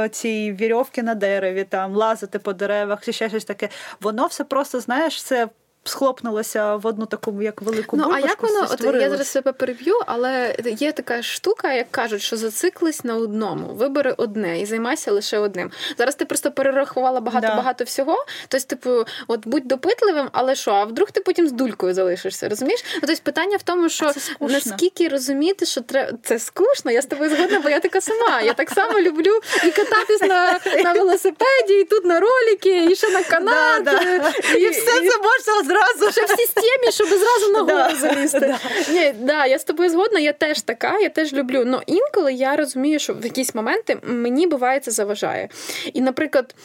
цій 0.09 0.51
вірьовці 0.51 1.03
на 1.03 1.15
дереві, 1.15 1.63
там 1.63 1.95
лазити 1.95 2.39
по 2.39 2.53
деревах, 2.53 3.03
чи 3.03 3.11
ще 3.13 3.29
щось 3.29 3.45
таке. 3.45 3.69
Воно 4.01 4.25
все 4.25 4.43
просто, 4.43 4.79
знаєш, 4.79 5.23
це 5.23 5.47
схлопнулося 5.87 6.75
в 6.75 6.87
одну 6.87 7.05
таку 7.05 7.41
як 7.41 7.61
велику 7.61 7.97
Ну, 7.97 8.09
а 8.13 8.19
як 8.19 8.43
воно, 8.43 8.67
от 8.71 8.81
я 8.81 9.09
зараз 9.09 9.27
себе 9.27 9.51
переб'ю, 9.51 9.95
але 10.05 10.55
є 10.65 10.91
така 10.91 11.21
штука, 11.23 11.73
як 11.73 11.91
кажуть, 11.91 12.21
що 12.21 12.37
зациклись 12.37 13.03
на 13.03 13.15
одному, 13.15 13.67
вибери 13.67 14.13
одне 14.17 14.61
і 14.61 14.65
займайся 14.65 15.11
лише 15.11 15.37
одним. 15.37 15.71
Зараз 15.97 16.15
ти 16.15 16.25
просто 16.25 16.51
перерахувала 16.51 17.21
багато-багато 17.21 17.83
да. 17.83 17.83
всього. 17.83 18.25
Тобто, 18.47 18.67
типу, 18.67 19.03
от 19.27 19.47
будь 19.47 19.67
допитливим, 19.67 20.29
але 20.31 20.55
що, 20.55 20.71
а 20.71 20.83
вдруг 20.83 21.11
ти 21.11 21.21
потім 21.21 21.47
з 21.47 21.51
дулькою 21.51 21.93
залишишся, 21.93 22.49
розумієш? 22.49 22.83
Тобто 23.01 23.15
питання 23.23 23.57
в 23.57 23.63
тому, 23.63 23.89
що 23.89 24.11
наскільки 24.39 25.07
розуміти, 25.07 25.65
що 25.65 25.81
треба 25.81 26.17
це 26.23 26.39
скучно, 26.39 26.91
я 26.91 27.01
з 27.01 27.05
тобою 27.05 27.29
згодна, 27.29 27.59
бо 27.59 27.69
я 27.69 27.79
така 27.79 28.01
сама. 28.01 28.41
Я 28.41 28.53
так 28.53 28.69
само 28.69 28.99
люблю 28.99 29.39
і 29.63 29.71
кататись 29.71 30.21
на 30.21 30.59
на 30.83 30.93
велосипеді, 30.93 31.73
і 31.81 31.83
тут 31.83 32.05
на 32.05 32.19
роліки, 32.19 32.85
і 32.91 32.95
ще 32.95 33.09
на 33.09 33.23
канат. 33.23 33.83
Да, 33.83 33.91
да. 33.91 34.33
І, 34.55 34.61
і 34.61 34.69
все 34.69 34.85
це 34.85 35.17
можна 35.17 35.63
зразу. 35.97 36.11
Ще 36.11 36.25
в 36.25 36.29
системі, 36.29 36.91
щоб 36.91 37.07
зразу 37.07 37.51
на 37.53 37.59
голову 37.59 37.95
залізти. 37.95 38.55
Ні, 38.89 39.13
да, 39.19 39.45
Я 39.45 39.59
з 39.59 39.63
тобою 39.63 39.89
згодна, 39.89 40.19
я 40.19 40.33
теж 40.33 40.61
така, 40.61 40.99
я 40.99 41.09
теж 41.09 41.33
люблю. 41.33 41.63
Но 41.65 41.81
інколи 41.85 42.33
я 42.33 42.55
розумію, 42.55 42.99
що 42.99 43.13
в 43.13 43.23
якісь 43.23 43.55
моменти 43.55 43.97
мені 44.03 44.47
буває 44.47 44.79
це 44.79 44.91
заважає. 44.91 45.49
І, 45.93 46.01
наприклад, 46.01 46.55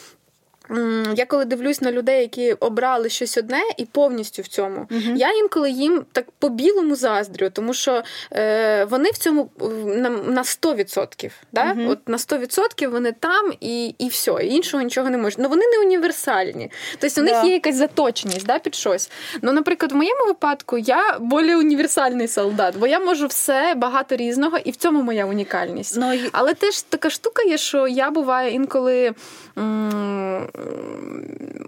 я 1.17 1.27
коли 1.27 1.45
дивлюсь 1.45 1.81
на 1.81 1.93
людей, 1.93 2.21
які 2.21 2.53
обрали 2.53 3.09
щось 3.09 3.39
одне 3.39 3.63
і 3.77 3.85
повністю 3.85 4.43
в 4.43 4.47
цьому, 4.47 4.87
uh-huh. 4.91 5.17
я 5.17 5.33
інколи 5.33 5.71
їм 5.71 6.05
так 6.13 6.25
по-білому 6.39 6.97
заздрю, 6.97 7.51
тому 7.51 7.75
що 7.75 8.03
е, 8.33 8.85
вони 8.85 9.11
в 9.11 9.19
цьому 9.19 9.51
на 9.87 10.11
на 10.11 10.43
100%. 10.43 11.31
Да? 11.53 11.65
Uh-huh. 11.65 11.91
От 11.91 12.09
На 12.09 12.17
100% 12.17 12.89
вони 12.89 13.13
там 13.13 13.53
і 13.61 13.95
і 13.99 14.09
все, 14.09 14.33
і 14.43 14.49
іншого 14.55 14.83
нічого 14.83 15.11
не 15.11 15.19
можуть. 15.19 15.39
Ну 15.39 15.49
вони 15.49 15.63
не 15.67 15.79
універсальні. 15.79 16.71
Тобто 16.99 17.21
у 17.21 17.25
них 17.25 17.35
yeah. 17.35 17.47
є 17.47 17.53
якась 17.53 17.77
заточеність 17.77 18.47
да, 18.47 18.59
під 18.59 18.75
щось. 18.75 19.11
Ну, 19.43 19.53
наприклад, 19.53 19.93
в 19.93 19.95
моєму 19.95 20.27
випадку 20.27 20.79
я 20.79 21.19
більш 21.21 21.57
універсальний 21.57 22.29
солдат, 22.29 22.77
бо 22.77 22.87
я 22.87 23.01
можу 23.01 23.27
все 23.27 23.75
багато 23.77 24.17
різного, 24.17 24.59
і 24.65 24.71
в 24.71 24.77
цьому 24.77 25.03
моя 25.03 25.27
унікальність. 25.27 25.99
No, 25.99 26.21
ну, 26.23 26.29
Але 26.33 26.55
теж 26.55 26.83
така 26.83 27.11
штука 27.11 27.43
є, 27.43 27.59
що 27.59 27.89
я 27.89 28.11
буває 28.11 28.51
інколи. 28.51 29.15
М- 29.59 30.49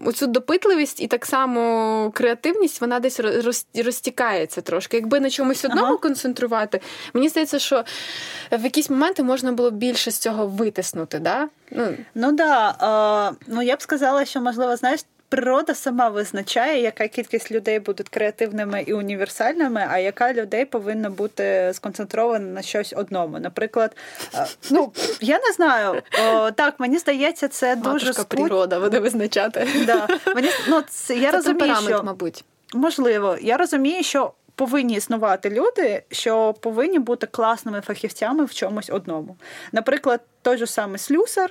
оцю 0.05 0.27
допитливість 0.27 1.01
і 1.01 1.07
так 1.07 1.27
само 1.27 2.11
креативність, 2.15 2.81
вона 2.81 3.01
десь 3.01 3.21
розтікається 3.75 4.61
трошки. 4.61 4.97
Якби 4.97 5.21
на 5.21 5.31
чомусь 5.31 5.65
одному 5.65 5.87
ага. 5.87 5.97
концентрувати, 5.97 6.81
мені 7.15 7.29
здається, 7.29 7.59
що 7.59 7.85
в 8.53 8.65
якісь 8.65 8.91
моменти 8.91 9.23
можна 9.23 9.53
було 9.53 9.71
більше 9.71 10.11
з 10.11 10.19
цього 10.19 10.47
витиснути. 10.47 11.19
Да? 11.19 11.49
Ну 11.71 11.97
ну 12.15 12.33
да. 12.33 13.31
Е, 13.33 13.45
ну 13.47 13.63
я 13.63 13.77
б 13.77 13.83
сказала, 13.83 14.25
що 14.25 14.41
можливо, 14.41 14.77
знаєш. 14.77 15.01
Природа 15.35 15.75
сама 15.75 16.09
визначає, 16.09 16.83
яка 16.83 17.09
кількість 17.09 17.51
людей 17.51 17.79
будуть 17.79 18.09
креативними 18.09 18.83
і 18.87 18.93
універсальними, 18.93 19.87
а 19.91 19.99
яка 19.99 20.33
людей 20.33 20.65
повинна 20.65 21.11
бути 21.11 21.71
сконцентрована 21.75 22.53
на 22.53 22.63
щось 22.63 22.95
одному. 22.97 23.39
Наприклад, 23.39 23.97
е, 24.35 24.47
ну 24.71 24.93
я 25.21 25.39
не 25.39 25.53
знаю, 25.53 26.03
о, 26.25 26.51
так 26.51 26.81
мені 26.81 26.99
здається, 26.99 27.49
це 27.49 27.77
дуже 27.77 28.13
скут... 28.13 28.29
природа 28.29 28.81
буде 28.81 29.01
визначати. 29.01 29.69
Да. 29.87 30.09
Мені 30.35 30.49
ну, 30.69 30.83
це, 30.89 31.17
я 31.17 31.31
це 31.31 31.37
розумію, 31.37 31.77
що 31.87 32.03
мабуть. 32.03 32.45
Можливо, 32.75 33.37
я 33.41 33.57
розумію, 33.57 34.03
що 34.03 34.33
повинні 34.55 34.95
існувати 34.95 35.51
люди, 35.51 36.03
що 36.11 36.55
повинні 36.61 36.99
бути 36.99 37.27
класними 37.27 37.81
фахівцями 37.81 38.45
в 38.45 38.55
чомусь 38.55 38.91
одному. 38.91 39.37
Наприклад, 39.73 40.21
той 40.43 40.59
же 40.59 40.67
самий 40.67 40.99
слюсар. 40.99 41.51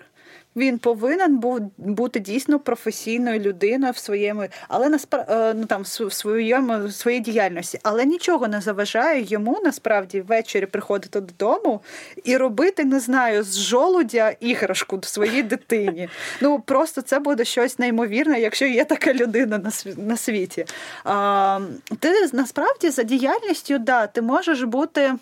Він 0.55 0.77
повинен 0.77 1.37
був 1.37 1.59
бути 1.77 2.19
дійсно 2.19 2.59
професійною 2.59 3.39
людиною 3.39 3.93
в 3.93 3.97
своєму, 3.97 4.43
але 4.67 4.89
наспра... 4.89 5.25
Е, 5.29 5.53
ну, 5.53 5.65
там, 5.65 5.81
в 5.81 6.13
своєму 6.13 6.89
своїй 6.89 7.19
діяльності. 7.19 7.79
Але 7.83 8.05
нічого 8.05 8.47
не 8.47 8.61
заважає 8.61 9.25
йому 9.27 9.61
насправді 9.63 10.21
ввечері 10.21 10.65
приходити 10.65 11.21
додому 11.21 11.81
і 12.23 12.37
робити, 12.37 12.85
не 12.85 12.99
знаю, 12.99 13.43
з 13.43 13.59
жолудя 13.59 14.35
іграшку 14.39 14.99
своїй 15.03 15.43
дитині. 15.43 16.09
Ну 16.41 16.59
просто 16.59 17.01
це 17.01 17.19
буде 17.19 17.45
щось 17.45 17.79
неймовірне, 17.79 18.39
якщо 18.39 18.65
є 18.65 18.85
така 18.85 19.13
людина 19.13 19.57
на 19.57 19.71
на 19.97 20.17
світі. 20.17 20.65
А, 21.03 21.59
Ти 21.99 22.29
насправді 22.33 22.89
за 22.89 23.03
діяльністю, 23.03 23.79
да, 23.79 24.07
ти 24.07 24.21
можеш 24.21 24.63
бути. 24.63 25.13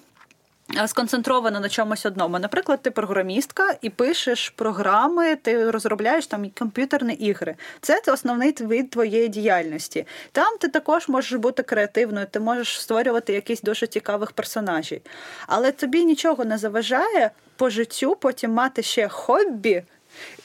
Е, 0.78 0.88
сконцентрована 0.88 1.60
на 1.60 1.70
чомусь 1.70 2.06
одному. 2.06 2.40
Наприклад, 2.40 2.82
ти 2.82 2.92
програмістка 2.92 3.76
і 3.82 3.90
пишеш 3.90 4.50
програми, 4.50 5.36
ти 5.36 5.72
розробляєш 5.72 6.28
там 6.28 6.50
комп'ютерні 6.60 7.14
ігри. 7.14 7.56
Це 7.82 8.02
основний 8.08 8.56
вид 8.60 8.90
твоєї 8.90 9.28
діяльності. 9.28 10.08
Там 10.32 10.58
ти 10.58 10.68
також 10.68 11.08
можеш 11.08 11.34
бути 11.34 11.64
креативною, 11.64 12.28
ти 12.32 12.40
можеш 12.40 12.82
створювати 12.82 13.34
якісь 13.34 13.62
дуже 13.62 13.88
цікавих 13.88 14.32
персонажів. 14.32 15.02
Але 15.48 15.72
тобі 15.72 16.06
нічого 16.06 16.46
не 16.46 16.58
заважає 16.58 17.32
по 17.56 17.70
життю 17.70 18.16
потім 18.16 18.52
мати 18.52 18.84
ще 18.84 19.08
хобі. 19.08 19.84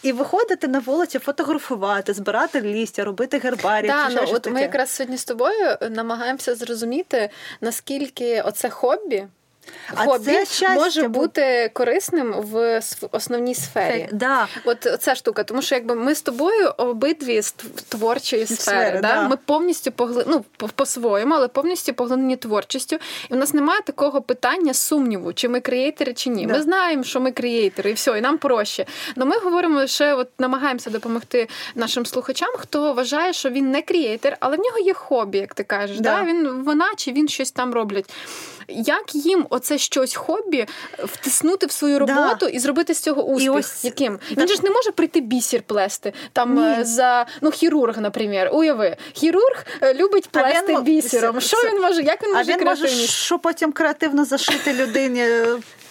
І 0.02 0.12
виходити 0.12 0.68
на 0.68 0.78
вулицю, 0.78 1.18
фотографувати, 1.18 2.12
збирати 2.12 2.60
лістя, 2.60 3.04
робити 3.04 3.38
гербарі. 3.38 3.86
Да, 3.86 4.08
ну, 4.08 4.20
от 4.26 4.42
таке. 4.42 4.54
Ми 4.54 4.60
якраз 4.60 4.90
сьогодні 4.90 5.16
з 5.16 5.24
тобою 5.24 5.76
намагаємося 5.90 6.54
зрозуміти, 6.54 7.30
наскільки 7.60 8.42
оце 8.42 8.70
хобі 8.70 9.26
а 9.94 10.04
Хобі 10.04 10.44
це 10.44 10.74
може 10.74 11.08
бути 11.08 11.70
корисним 11.72 12.32
в 12.32 12.80
основній 13.12 13.54
сфері. 13.54 14.08
Да. 14.12 14.48
От 14.64 14.86
ця 15.00 15.14
штука, 15.14 15.44
тому 15.44 15.62
що 15.62 15.74
якби 15.74 15.94
ми 15.94 16.14
з 16.14 16.22
тобою 16.22 16.72
обидві 16.76 17.42
з 17.42 17.52
творчої 17.88 18.46
сфери, 18.46 18.60
сфери 18.60 19.00
да? 19.00 19.14
Да. 19.14 19.28
ми 19.28 19.36
повністю 19.36 19.92
погли... 19.92 20.24
ну, 20.28 20.44
по-своєму, 20.74 21.34
але 21.34 21.48
повністю 21.48 21.94
поглинені 21.94 22.36
творчістю. 22.36 22.96
І 23.30 23.34
в 23.34 23.36
нас 23.36 23.54
немає 23.54 23.80
такого 23.84 24.22
питання 24.22 24.74
сумніву, 24.74 25.32
чи 25.32 25.48
ми 25.48 25.60
креатори, 25.60 26.14
чи 26.14 26.30
ні. 26.30 26.46
Да. 26.46 26.52
Ми 26.52 26.62
знаємо, 26.62 27.04
що 27.04 27.20
ми 27.20 27.32
креатори, 27.32 27.90
і 27.90 27.92
все, 27.92 28.18
і 28.18 28.20
нам 28.20 28.38
проще. 28.38 28.86
Но 29.16 29.26
ми 29.26 29.38
говоримо 29.38 29.78
лише, 29.78 30.14
от 30.14 30.28
намагаємося 30.38 30.90
допомогти 30.90 31.48
нашим 31.74 32.06
слухачам, 32.06 32.48
хто 32.58 32.92
вважає, 32.92 33.32
що 33.32 33.50
він 33.50 33.70
не 33.70 33.82
креатор, 33.82 34.36
але 34.40 34.56
в 34.56 34.60
нього 34.60 34.78
є 34.78 34.92
хобі, 34.92 35.38
як 35.38 35.54
ти 35.54 35.64
кажеш. 35.64 36.00
Да. 36.00 36.22
Він 36.22 36.62
вона 36.64 36.92
чи 36.96 37.12
він 37.12 37.28
щось 37.28 37.50
там 37.50 37.74
роблять. 37.74 38.10
Як 38.68 39.14
їм 39.14 39.46
оце 39.50 39.78
щось 39.78 40.14
хобі 40.14 40.66
втиснути 40.98 41.66
в 41.66 41.70
свою 41.70 41.98
роботу 41.98 42.36
да. 42.40 42.48
і 42.48 42.58
зробити 42.58 42.94
з 42.94 42.98
цього 42.98 43.22
успіх? 43.22 43.46
І 43.46 43.50
ось... 43.50 43.84
Яким? 43.84 44.18
Да. 44.30 44.40
Він 44.40 44.48
же 44.48 44.54
ж 44.54 44.60
не 44.62 44.70
може 44.70 44.90
прийти 44.90 45.20
бісір 45.20 45.62
плести 45.62 46.12
там 46.32 46.54
Ні. 46.54 46.80
Е, 46.80 46.84
за 46.84 47.26
ну 47.40 47.50
хірург, 47.50 47.98
наприклад. 47.98 48.16
Уяви, 48.52 48.96
хірург 49.12 49.64
е, 49.82 49.94
любить 49.94 50.28
плести 50.28 50.72
він... 50.72 50.82
бісером. 50.82 51.40
Що 51.40 51.56
він 51.56 51.80
може? 51.80 52.02
Як 52.02 52.22
він 52.22 52.32
може 52.32 52.52
а 52.52 52.56
він 52.56 52.64
може, 52.64 52.88
що 53.06 53.38
потім 53.38 53.72
креативно 53.72 54.24
зашити 54.24 54.72
людині 54.74 55.24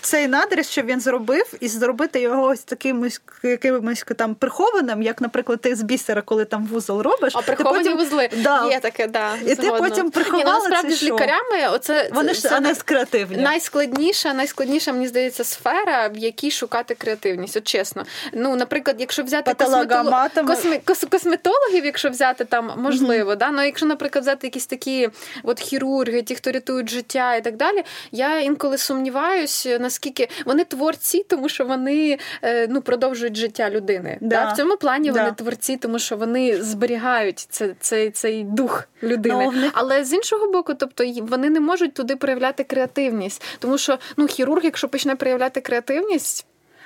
цей 0.05 0.27
надріз, 0.27 0.69
що 0.69 0.81
він 0.81 1.01
зробив, 1.01 1.53
і 1.59 1.67
зробити 1.67 2.19
його 2.19 2.43
ось 2.43 2.59
таким 2.59 3.09
якимось 3.43 4.03
там 4.17 4.35
прихованим, 4.35 5.01
як, 5.01 5.21
наприклад, 5.21 5.61
ти 5.61 5.75
з 5.75 5.81
бісера, 5.81 6.21
коли 6.21 6.45
там 6.45 6.65
вузол 6.65 7.01
робиш. 7.01 7.33
А 7.35 7.41
приховані 7.41 7.83
потім... 7.83 7.97
вузли 7.97 8.29
да. 8.37 8.67
є 8.69 8.79
таке, 8.79 9.07
да. 9.07 9.35
І 9.35 9.53
згодно. 9.53 9.71
ти 9.71 9.89
потім 9.89 10.11
приховала 10.11 10.43
Ні, 10.43 10.51
ну, 10.51 10.59
насправді 10.59 10.89
це 10.89 10.95
з 10.95 11.03
лікарями, 11.03 11.67
оце 11.71 12.09
вони 12.13 12.33
ж 12.33 12.41
це 12.41 12.59
не 12.65 12.75
креативні. 12.75 13.37
Найскладніша, 13.37 14.33
найскладніша, 14.33 14.93
мені 14.93 15.07
здається, 15.07 15.43
сфера, 15.43 16.07
в 16.07 16.17
якій 16.17 16.51
шукати 16.51 16.95
креативність. 16.95 17.57
От 17.57 17.63
чесно. 17.63 18.05
Ну, 18.33 18.55
наприклад, 18.55 18.95
якщо 18.99 19.23
взяти 19.23 19.53
косметолог... 19.53 20.29
Косме... 20.45 20.79
косметологів, 21.09 21.85
якщо 21.85 22.09
взяти 22.09 22.45
там, 22.45 22.71
можливо, 22.77 23.31
mm-hmm. 23.31 23.37
да? 23.37 23.51
ну 23.51 23.63
якщо, 23.63 23.85
наприклад, 23.85 24.23
взяти 24.23 24.47
якісь 24.47 24.65
такі 24.65 25.09
от 25.43 25.59
хірурги, 25.59 26.21
ті, 26.21 26.35
хто 26.35 26.51
рятують 26.51 26.89
життя 26.89 27.35
і 27.35 27.43
так 27.43 27.57
далі, 27.57 27.83
я 28.11 28.39
інколи 28.39 28.77
сумніваюсь, 28.77 29.67
наскільки 29.79 30.29
вони 30.45 30.63
творці, 30.63 31.25
тому 31.29 31.49
що 31.49 31.65
вони 31.65 32.17
е, 32.41 32.67
ну 32.69 32.81
продовжують 32.81 33.35
життя 33.35 33.69
людини. 33.69 34.17
Да. 34.21 34.35
Так? 34.35 34.53
В 34.53 34.57
цьому 34.57 34.77
плані 34.77 35.11
да. 35.11 35.19
вони 35.19 35.31
творці, 35.35 35.77
тому 35.77 35.99
що 35.99 36.17
вони 36.17 36.63
зберігають 36.63 37.47
це, 37.49 37.75
цей 37.79 38.11
цей 38.11 38.43
дух 38.43 38.83
людини. 39.03 39.45
No, 39.45 39.69
Але 39.73 40.03
з 40.03 40.13
іншого 40.13 40.51
боку, 40.51 40.73
тобто 40.73 41.03
вони 41.21 41.49
не 41.49 41.59
можуть 41.59 41.93
туди 41.93 42.15
проявляти 42.15 42.54
креативність, 42.63 43.43
тому 43.59 43.77
що 43.77 43.97
ну 44.17 44.27
хірург, 44.27 44.61
якщо 44.63 44.87
почне 44.87 45.15
проявляти 45.15 45.61
креативність, 45.61 46.45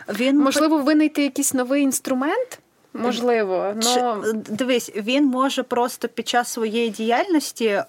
він 0.09 0.37
можливо 0.37 0.77
винайти 0.77 1.23
якийсь 1.23 1.53
новий 1.53 1.83
інструмент. 1.83 2.59
Можливо, 2.93 3.73
но... 3.95 4.23
дивись, 4.33 4.91
він 4.95 5.25
може 5.25 5.63
просто 5.63 6.07
під 6.07 6.27
час 6.27 6.51
своєї 6.51 6.89
діяльності 6.89 7.65
е, 7.65 7.85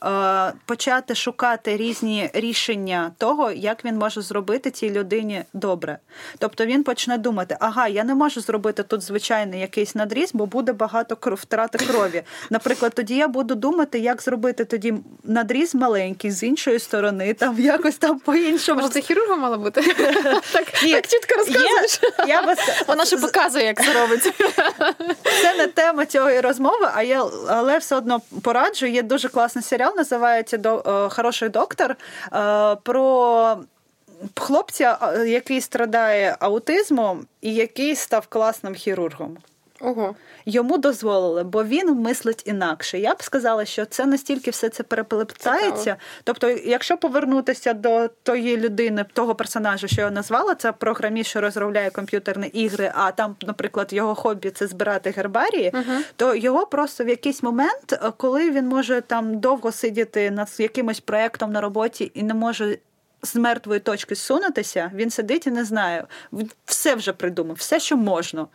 почати 0.67 1.15
шукати 1.15 1.77
різні 1.77 2.31
рішення 2.35 3.13
того, 3.19 3.51
як 3.51 3.85
він 3.85 3.97
може 3.97 4.23
зробити 4.23 4.71
цій 4.71 4.91
людині 4.91 5.45
добре. 5.53 5.99
Тобто 6.39 6.67
він 6.67 6.85
почне 6.85 7.19
думати: 7.19 7.57
ага, 7.61 7.89
я 7.89 8.05
не 8.05 8.15
можу 8.15 8.41
зробити 8.41 8.83
тут 8.83 9.03
звичайний 9.03 9.61
якийсь 9.61 9.95
надріз, 9.95 10.31
бо 10.33 10.47
буде 10.47 10.73
багато 10.73 11.17
кров, 11.17 11.39
втрати 11.43 11.79
крові. 11.79 12.23
Наприклад, 12.51 12.93
тоді 12.95 13.17
я 13.17 13.29
буду 13.29 13.55
думати, 13.55 13.99
як 13.99 14.23
зробити 14.23 14.65
тоді 14.65 14.95
надріз 15.25 15.75
маленький 15.75 16.31
з 16.31 16.43
іншої 16.43 16.79
сторони, 16.79 17.35
там 17.35 17.61
якось 17.61 17.97
там 17.97 18.19
по-іншому. 18.19 18.81
Може, 18.81 18.93
це 18.93 19.01
хірурга 19.01 19.37
мала 19.37 19.59
бути? 19.59 19.81
Так 20.53 20.67
чітко 21.07 21.35
розказуєш. 21.37 22.01
Вона 22.89 23.05
ще 23.05 23.17
показує, 23.17 23.65
як 23.65 23.85
це 23.85 24.01
робиться. 24.01 24.33
Це 25.43 25.55
не 25.59 25.67
тема 25.67 26.07
цієї 26.07 26.41
розмови, 26.41 26.89
а 26.95 27.03
я, 27.03 27.25
але 27.49 27.79
все 27.79 27.97
одно 27.97 28.21
пораджу. 28.43 28.87
Є 28.87 29.03
дуже 29.03 29.29
класний 29.29 29.65
серіал, 29.65 29.93
називається 29.97 30.57
До 30.57 31.09
Хороший 31.11 31.49
доктор. 31.49 31.97
Е, 32.33 32.77
про 32.83 33.57
хлопця, 34.37 34.99
е, 35.03 35.29
який 35.29 35.61
страдає 35.61 36.37
аутизмом 36.41 37.27
і 37.41 37.55
який 37.55 37.97
став 37.97 38.27
класним 38.27 38.75
хірургом. 38.75 39.37
Ого. 39.81 40.15
Йому 40.47 40.79
дозволили, 40.79 41.45
бо 41.45 41.65
він 41.65 41.95
мислить 41.95 42.43
інакше. 42.47 42.99
Я 42.99 43.15
б 43.15 43.23
сказала, 43.23 43.65
що 43.65 43.85
це 43.85 44.07
настільки 44.07 44.51
все 44.51 44.69
це 44.69 44.83
переплетається. 44.83 45.97
Тобто, 46.25 46.49
якщо 46.49 46.97
повернутися 46.97 47.73
до 47.73 48.09
тої 48.23 48.57
людини, 48.57 49.05
того 49.13 49.35
персонажа, 49.35 49.89
що 49.89 50.01
я 50.01 50.11
назвала, 50.11 50.55
це 50.55 50.73
програміст, 50.73 51.31
що 51.31 51.41
розробляє 51.41 51.91
комп'ютерні 51.91 52.47
ігри, 52.47 52.93
а 52.95 53.11
там, 53.11 53.37
наприклад, 53.43 53.93
його 53.93 54.15
хобі 54.15 54.51
це 54.51 54.67
збирати 54.67 55.11
гербарії, 55.11 55.71
uh-huh. 55.71 56.01
то 56.17 56.35
його 56.35 56.67
просто 56.67 57.05
в 57.05 57.09
якийсь 57.09 57.43
момент, 57.43 58.01
коли 58.17 58.51
він 58.51 58.69
може 58.69 59.01
там 59.01 59.39
довго 59.39 59.73
сидіти 59.73 60.31
над 60.31 60.49
якимось 60.59 61.01
проєктом 61.01 61.53
на 61.53 61.61
роботі 61.61 62.13
і 62.15 62.23
не 62.23 62.35
може. 62.35 62.79
З 63.23 63.37
мертвої 63.37 63.81
точки 63.81 64.15
зсунутися, 64.15 64.91
він 64.95 65.11
сидить 65.11 65.47
і 65.47 65.51
не 65.51 65.65
знає. 65.65 66.05
Все 66.65 66.95
вже 66.95 67.13
придумав, 67.13 67.57
все, 67.57 67.81
що 67.81 67.97
можна 67.97 68.47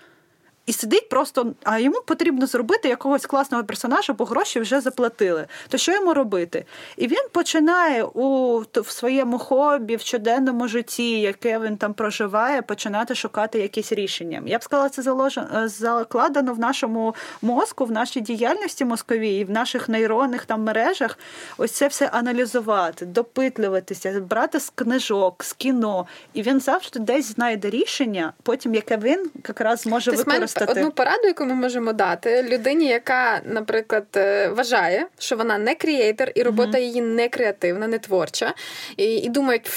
і 0.65 0.73
сидить 0.73 1.10
просто, 1.10 1.54
а 1.63 1.80
йому 1.80 2.01
потрібно 2.06 2.47
зробити 2.47 2.89
якогось 2.89 3.25
класного 3.25 3.63
персонажа, 3.63 4.13
бо 4.13 4.25
гроші 4.25 4.60
вже 4.60 4.82
заплатили. 4.82 5.47
То 5.69 5.78
що 5.78 5.91
йому 5.91 6.13
робити? 6.13 6.65
І 6.97 7.08
він 7.08 7.28
починає 7.32 8.04
у 8.04 8.60
в 8.75 8.89
своєму 8.89 9.39
хобі, 9.39 9.95
в 9.95 10.01
щоденному 10.01 10.67
житті, 10.67 11.19
яке 11.19 11.60
він 11.60 11.78
там 11.78 11.93
проживає, 11.93 12.62
починати 12.62 13.15
шукати 13.15 13.60
якісь 13.60 13.91
рішення. 13.91 14.41
Я 14.45 14.58
б 14.58 14.63
сказала, 14.63 14.89
це 14.89 15.01
е, 15.38 15.67
закладено 15.67 16.54
в 16.54 16.60
нашому 16.60 17.15
мозку, 17.41 17.86
в 17.86 17.91
нашій 17.91 18.21
діяльності 18.21 18.86
мозковій, 18.86 19.43
в 19.43 19.49
наших 19.49 19.89
нейронних 19.89 20.45
там 20.45 20.63
мережах. 20.63 21.19
Ось 21.58 21.71
це 21.71 21.88
все 21.88 22.08
аналізувати, 22.08 23.06
допитлюватися, 23.06 24.21
брати 24.30 24.60
з 24.60 24.69
книжок, 24.75 25.43
з 25.43 25.54
кіно. 25.54 26.08
І 26.34 26.41
він 26.41 26.60
завжди 26.60 26.99
десь 26.99 27.25
знайде 27.25 27.69
рішення, 27.69 28.34
потім 28.43 28.75
яке 28.75 28.97
він 28.97 29.30
якраз 29.47 29.86
може 29.86 30.12
використати 30.12 30.54
використати. 30.55 30.79
Одну 30.79 30.91
пораду, 30.91 31.27
яку 31.27 31.45
ми 31.45 31.53
можемо 31.53 31.93
дати 31.93 32.43
людині, 32.43 32.85
яка, 32.85 33.41
наприклад, 33.45 34.05
е, 34.15 34.47
вважає, 34.47 35.07
що 35.19 35.35
вона 35.35 35.57
не 35.57 35.75
креатор 35.75 36.31
і 36.35 36.43
робота 36.43 36.77
mm-hmm. 36.77 36.81
її 36.81 37.01
не 37.01 37.29
креативна, 37.29 37.87
не 37.87 37.99
творча, 37.99 38.53
і, 38.97 39.03
і 39.03 39.29
думають. 39.29 39.71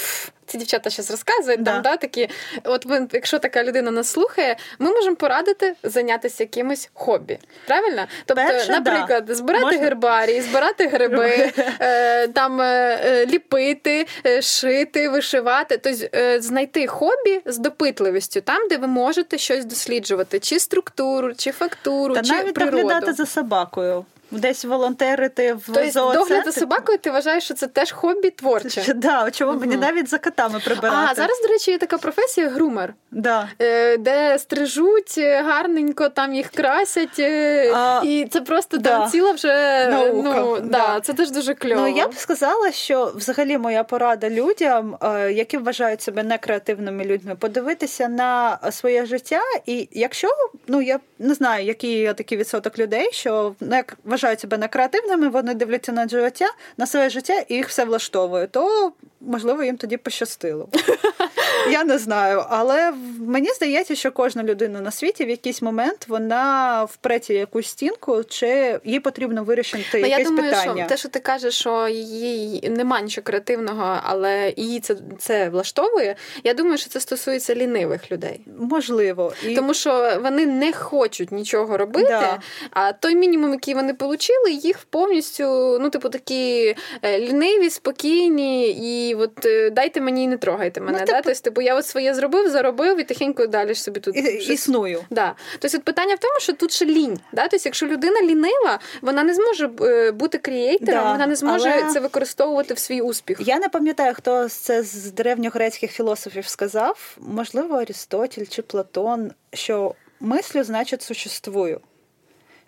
Ці 0.49 0.57
дівчата 0.57 0.89
щось 0.89 1.11
розказують, 1.11 1.63
да. 1.63 1.71
там 1.71 1.81
да, 1.81 1.97
такі. 1.97 2.29
От 2.63 2.85
якщо 3.13 3.39
така 3.39 3.63
людина 3.63 3.91
нас 3.91 4.07
слухає, 4.07 4.57
ми 4.79 4.91
можемо 4.91 5.15
порадити 5.15 5.75
зайнятися 5.83 6.43
якимось 6.43 6.89
хобі. 6.93 7.37
Правильно? 7.67 8.07
Тобто, 8.25 8.43
Перше, 8.47 8.71
наприклад, 8.71 9.25
да. 9.25 9.35
збирати 9.35 9.65
Можна... 9.65 9.81
гербарії, 9.81 10.41
збирати 10.41 10.87
гриби, 10.87 11.51
е, 11.79 12.27
там 12.27 12.61
е, 12.61 12.99
е, 13.05 13.25
ліпити, 13.25 14.07
е, 14.25 14.41
шити, 14.41 15.09
вишивати, 15.09 15.77
тобто 15.77 16.05
е, 16.13 16.41
знайти 16.41 16.87
хобі 16.87 17.41
з 17.45 17.57
допитливістю, 17.57 18.41
там, 18.41 18.67
де 18.67 18.77
ви 18.77 18.87
можете 18.87 19.37
щось 19.37 19.65
досліджувати, 19.65 20.39
чи 20.39 20.59
структуру, 20.59 21.33
чи 21.33 21.51
фактуру, 21.51 22.15
Та 22.15 22.21
чи 22.21 22.33
навіть 22.33 22.53
природу. 22.53 22.77
доглядати 22.77 23.13
за 23.13 23.25
собакою. 23.25 24.05
Десь 24.31 24.65
волонтерити 24.65 25.53
в 25.53 25.63
Тобто 25.65 25.91
зооцентр. 25.91 26.29
догляд 26.29 26.45
за 26.45 26.51
собакою, 26.51 26.97
ти 26.97 27.11
вважаєш, 27.11 27.43
що 27.43 27.53
це 27.53 27.67
теж 27.67 27.91
хобі 27.91 28.29
творче? 28.29 28.93
Да, 28.95 29.31
чому 29.31 29.59
мені 29.59 29.75
угу. 29.75 29.85
навіть 29.85 30.09
за 30.09 30.17
котами 30.17 30.59
прибирати. 30.65 31.07
А 31.11 31.15
зараз, 31.15 31.41
до 31.41 31.47
речі, 31.47 31.71
є 31.71 31.77
така 31.77 31.97
професія 31.97 32.49
грумер, 32.49 32.93
да. 33.11 33.49
Е, 33.61 33.97
де 33.97 34.39
стрижуть 34.39 35.15
е, 35.17 35.41
гарненько, 35.41 36.09
там 36.09 36.33
їх 36.33 36.49
красять, 36.49 37.19
е, 37.19 37.71
а, 37.75 38.01
і 38.05 38.27
це 38.31 38.41
просто 38.41 38.77
да. 38.77 38.89
там 38.89 39.09
ціла 39.09 39.31
вже 39.31 39.87
Наука. 39.91 40.33
ну 40.39 40.59
да, 40.59 40.67
да, 40.67 40.99
це 41.03 41.13
теж 41.13 41.31
дуже 41.31 41.53
кльово. 41.53 41.81
Ну 41.81 41.87
я 41.87 42.07
б 42.07 42.15
сказала, 42.15 42.71
що 42.71 43.11
взагалі 43.15 43.57
моя 43.57 43.83
порада 43.83 44.29
людям, 44.29 44.97
які 45.31 45.57
вважають 45.57 46.01
себе 46.01 46.23
некреативними 46.23 47.05
людьми, 47.05 47.35
подивитися 47.35 48.07
на 48.07 48.59
своє 48.71 49.05
життя. 49.05 49.41
І 49.65 49.89
якщо 49.91 50.27
ну 50.67 50.81
я 50.81 50.99
не 51.19 51.33
знаю, 51.33 51.65
який 51.65 52.13
такий 52.13 52.37
відсоток 52.37 52.79
людей, 52.79 53.09
що 53.11 53.55
не 53.59 53.83
вважають 54.19 54.39
себе 54.39 54.57
некреативними, 54.57 55.29
вони 55.29 55.53
дивляться 55.53 55.91
на 55.91 56.07
життя, 56.07 56.45
на 56.77 56.85
своє 56.85 57.09
життя 57.09 57.43
і 57.47 57.55
їх 57.55 57.67
все 57.67 57.85
влаштовує, 57.85 58.47
то 58.47 58.91
можливо 59.21 59.63
їм 59.63 59.77
тоді 59.77 59.97
пощастило. 59.97 60.69
Я 61.79 61.85
не 61.85 61.97
знаю, 61.97 62.43
але 62.49 62.93
мені 63.19 63.49
здається, 63.49 63.95
що 63.95 64.11
кожна 64.11 64.43
людина 64.43 64.81
на 64.81 64.91
світі 64.91 65.25
в 65.25 65.29
якийсь 65.29 65.61
момент 65.61 66.05
вона 66.07 66.83
впреться 66.83 67.33
якусь 67.33 67.67
стінку, 67.67 68.23
чи 68.23 68.79
їй 68.83 68.99
потрібно 68.99 69.43
вирішити 69.43 69.83
ну, 69.93 69.99
якесь 69.99 70.19
я 70.19 70.25
думаю, 70.25 70.49
питання. 70.51 70.83
Що 70.83 70.89
те, 70.89 70.97
що 70.97 71.09
ти 71.09 71.19
кажеш, 71.19 71.53
що 71.59 71.87
їй 71.87 72.69
нема 72.69 73.01
нічого 73.01 73.25
креативного, 73.25 73.99
але 74.03 74.53
її 74.57 74.79
це 74.79 74.95
це 75.19 75.49
влаштовує. 75.49 76.15
Я 76.43 76.53
думаю, 76.53 76.77
що 76.77 76.89
це 76.89 76.99
стосується 76.99 77.55
лінивих 77.55 78.11
людей. 78.11 78.41
Можливо, 78.57 79.33
і... 79.47 79.55
тому 79.55 79.73
що 79.73 80.19
вони 80.23 80.45
не 80.45 80.73
хочуть 80.73 81.31
нічого 81.31 81.77
робити. 81.77 82.07
Да. 82.09 82.39
А 82.71 82.93
той 82.93 83.15
мінімум, 83.15 83.51
який 83.51 83.73
вони 83.73 83.93
отримали, 83.99 84.51
їх 84.51 84.77
повністю, 84.89 85.77
ну, 85.81 85.89
типу, 85.89 86.09
такі 86.09 86.75
е, 87.01 87.19
ліниві, 87.19 87.69
спокійні, 87.69 88.69
і 88.69 89.15
от 89.15 89.45
е, 89.45 89.69
дайте 89.69 90.01
мені 90.01 90.23
і 90.23 90.27
не 90.27 90.37
трогайте 90.37 90.81
мене. 90.81 90.97
Ну, 90.99 91.05
да? 91.05 91.21
Тобто, 91.21 91.41
типу, 91.41 91.61
я 91.69 91.75
от 91.75 91.85
своє 91.85 92.13
зробив, 92.13 92.49
заробив 92.49 92.99
і 92.99 93.03
тихенько 93.03 93.47
далі 93.47 93.73
ж 93.73 93.83
собі 93.83 93.99
тут 93.99 94.15
і, 94.17 94.19
існую. 94.53 95.03
Да. 95.09 95.35
Тобто 95.59 95.77
от 95.77 95.83
питання 95.83 96.15
в 96.15 96.19
тому, 96.19 96.39
що 96.39 96.53
тут 96.53 96.71
ще 96.71 96.85
лінь. 96.85 97.19
Да? 97.33 97.41
Тобто, 97.41 97.63
якщо 97.65 97.87
людина 97.87 98.21
лінива, 98.21 98.79
вона 99.01 99.23
не 99.23 99.33
зможе 99.33 99.69
е, 99.81 100.11
бути 100.11 100.37
крієйтером, 100.37 101.03
да, 101.03 101.11
вона 101.11 101.27
не 101.27 101.35
зможе 101.35 101.69
але... 101.69 101.93
це 101.93 101.99
використовувати 101.99 102.73
в 102.73 102.79
свій 102.79 103.01
успіх. 103.01 103.37
Я 103.41 103.59
не 103.59 103.69
пам'ятаю, 103.69 104.13
хто 104.13 104.49
це 104.49 104.83
з 104.83 105.11
древньогрецьких 105.11 105.91
філософів 105.91 106.47
сказав, 106.47 107.17
можливо, 107.17 107.75
Арістотель 107.75 108.45
чи 108.45 108.61
Платон, 108.61 109.31
що 109.53 109.95
мислю, 110.19 110.63
значить, 110.63 111.01
существую. 111.01 111.81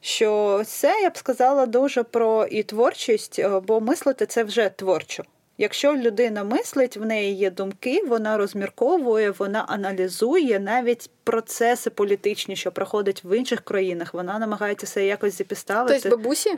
Що 0.02 0.62
це 0.66 1.02
я 1.02 1.10
б 1.10 1.18
сказала 1.18 1.66
дуже 1.66 2.04
про 2.04 2.46
і 2.46 2.64
творчість, 2.64 3.40
е, 3.40 3.50
бо 3.68 3.82
мислити 3.82 4.26
це 4.26 4.44
вже 4.44 4.70
творчо. 4.70 5.24
Якщо 5.62 5.96
людина 5.96 6.44
мислить, 6.44 6.98
в 6.98 7.06
неї 7.06 7.36
є 7.36 7.52
думки, 7.52 8.04
вона 8.08 8.38
розмірковує, 8.38 9.32
вона 9.32 9.66
аналізує 9.68 10.60
навіть 10.60 11.10
процеси 11.24 11.90
політичні, 11.90 12.56
що 12.56 12.72
проходять 12.72 13.24
в 13.24 13.38
інших 13.38 13.62
країнах. 13.62 14.14
Вона 14.14 14.40
намагається 14.40 14.88
це 14.88 15.06
якось 15.06 15.38
запіставити. 15.38 16.00
Тобто 16.04 16.18
бабусі? 16.18 16.58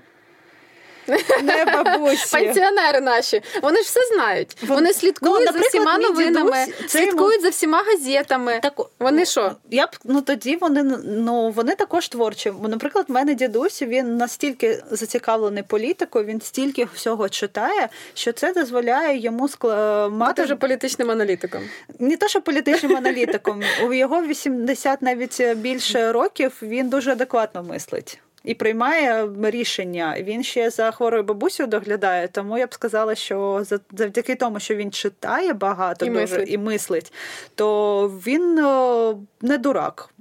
Не 1.43 1.65
бабусі. 1.65 2.37
Пенсіонери 2.37 3.01
наші. 3.01 3.41
Вони 3.61 3.77
ж 3.77 3.83
все 3.83 3.99
знають. 4.13 4.57
Вони 4.67 4.93
слідкують 4.93 5.45
ну, 5.45 5.59
за 5.59 5.59
всіма 5.59 5.97
новинами, 5.97 6.65
дідусь, 6.65 6.91
слідкують 6.91 7.41
за 7.41 7.49
всіма 7.49 7.83
газетами. 7.83 8.59
Так, 8.63 8.81
Вони 8.99 9.25
що? 9.25 9.51
Я 9.71 9.85
б 9.85 9.89
ну 10.03 10.21
тоді 10.21 10.55
вони 10.55 10.83
ну 11.03 11.49
вони 11.49 11.75
також 11.75 12.07
творчі. 12.07 12.53
Наприклад, 12.63 13.05
в 13.07 13.11
мене 13.11 13.35
дідусь 13.35 13.81
він 13.81 14.17
настільки 14.17 14.83
зацікавлений 14.91 15.63
політикою, 15.63 16.25
він 16.25 16.41
стільки 16.41 16.87
всього 16.93 17.29
читає, 17.29 17.89
що 18.13 18.31
це 18.31 18.53
дозволяє 18.53 19.19
йому 19.19 19.47
скла... 19.47 20.09
мати 20.09 20.31
Бути 20.31 20.43
вже 20.43 20.55
політичним 20.55 21.11
аналітиком. 21.11 21.61
Не 21.99 22.17
то, 22.17 22.27
що 22.27 22.41
політичним 22.41 22.97
аналітиком. 22.97 23.61
У 23.87 23.93
його 23.93 24.21
80 24.21 25.01
навіть 25.01 25.55
більше 25.55 26.11
років 26.11 26.53
він 26.61 26.89
дуже 26.89 27.11
адекватно 27.11 27.63
мислить 27.63 28.19
і 28.43 28.53
приймає 28.53 29.29
рішення. 29.43 30.15
Він 30.19 30.43
ще 30.43 30.69
за 30.69 30.91
хворою 30.91 31.23
бабусею 31.23 31.67
доглядає. 31.67 32.27
Тому 32.27 32.58
я 32.58 32.67
б 32.67 32.73
сказала, 32.73 33.15
що 33.15 33.63
завдяки 33.91 34.36
тому, 34.36 34.60
що 34.60 34.75
він 34.75 34.91
читає 34.91 35.53
багато 35.53 36.06
і 36.06 36.10
дуже 36.10 36.21
мислить. 36.21 36.51
і 36.51 36.58
мислить, 36.58 37.13
то 37.56 38.08
він 38.08 38.56
не 39.41 39.58
дурак. 39.58 40.12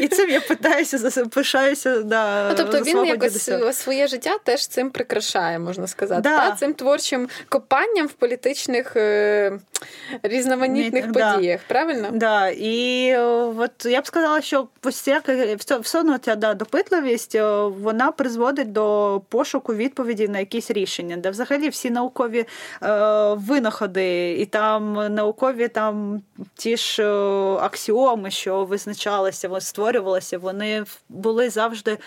І 0.00 0.08
цим 0.08 0.30
я 0.30 0.40
питаюся, 0.40 1.26
пишаюся 1.26 2.02
да, 2.02 2.48
ну, 2.48 2.54
Тобто 2.56 2.84
за 2.84 2.90
він 2.90 3.04
якось 3.06 3.32
дідуся. 3.32 3.72
своє 3.72 4.06
життя 4.06 4.38
теж 4.44 4.66
цим 4.66 4.90
прикрашає, 4.90 5.58
можна 5.58 5.86
сказати. 5.86 6.20
Да. 6.22 6.50
Та? 6.50 6.56
Цим 6.56 6.74
творчим 6.74 7.28
копанням 7.48 8.06
в 8.06 8.12
політичних 8.12 8.96
е, 8.96 9.58
різноманітних 10.22 11.06
Мі... 11.06 11.12
подіях, 11.12 11.60
да. 11.60 11.66
правильно? 11.68 12.08
Да. 12.12 12.48
І 12.48 13.16
от 13.58 13.84
я 13.84 14.00
б 14.00 14.06
сказала, 14.06 14.40
що 14.40 14.68
все 15.80 16.00
одно 16.00 16.18
ця 16.18 16.34
да, 16.34 16.54
допитливість 16.54 17.34
вона 17.80 18.12
призводить 18.12 18.72
до 18.72 19.20
пошуку 19.28 19.74
відповіді 19.74 20.28
на 20.28 20.38
якісь 20.38 20.70
рішення, 20.70 21.16
де 21.16 21.30
взагалі 21.30 21.68
всі 21.68 21.90
наукові 21.90 22.44
е, 22.82 23.34
винаходи, 23.34 24.32
і 24.32 24.46
там 24.46 25.14
наукові 25.14 25.68
там 25.68 26.22
ті 26.54 26.76
ж 26.76 27.04
аксіоми, 27.60 28.30
що 28.30 28.61
визначалися, 28.64 29.60
створювалися, 29.60 30.38
вони 30.38 30.84
були 31.08 31.50
завжди 31.50 31.98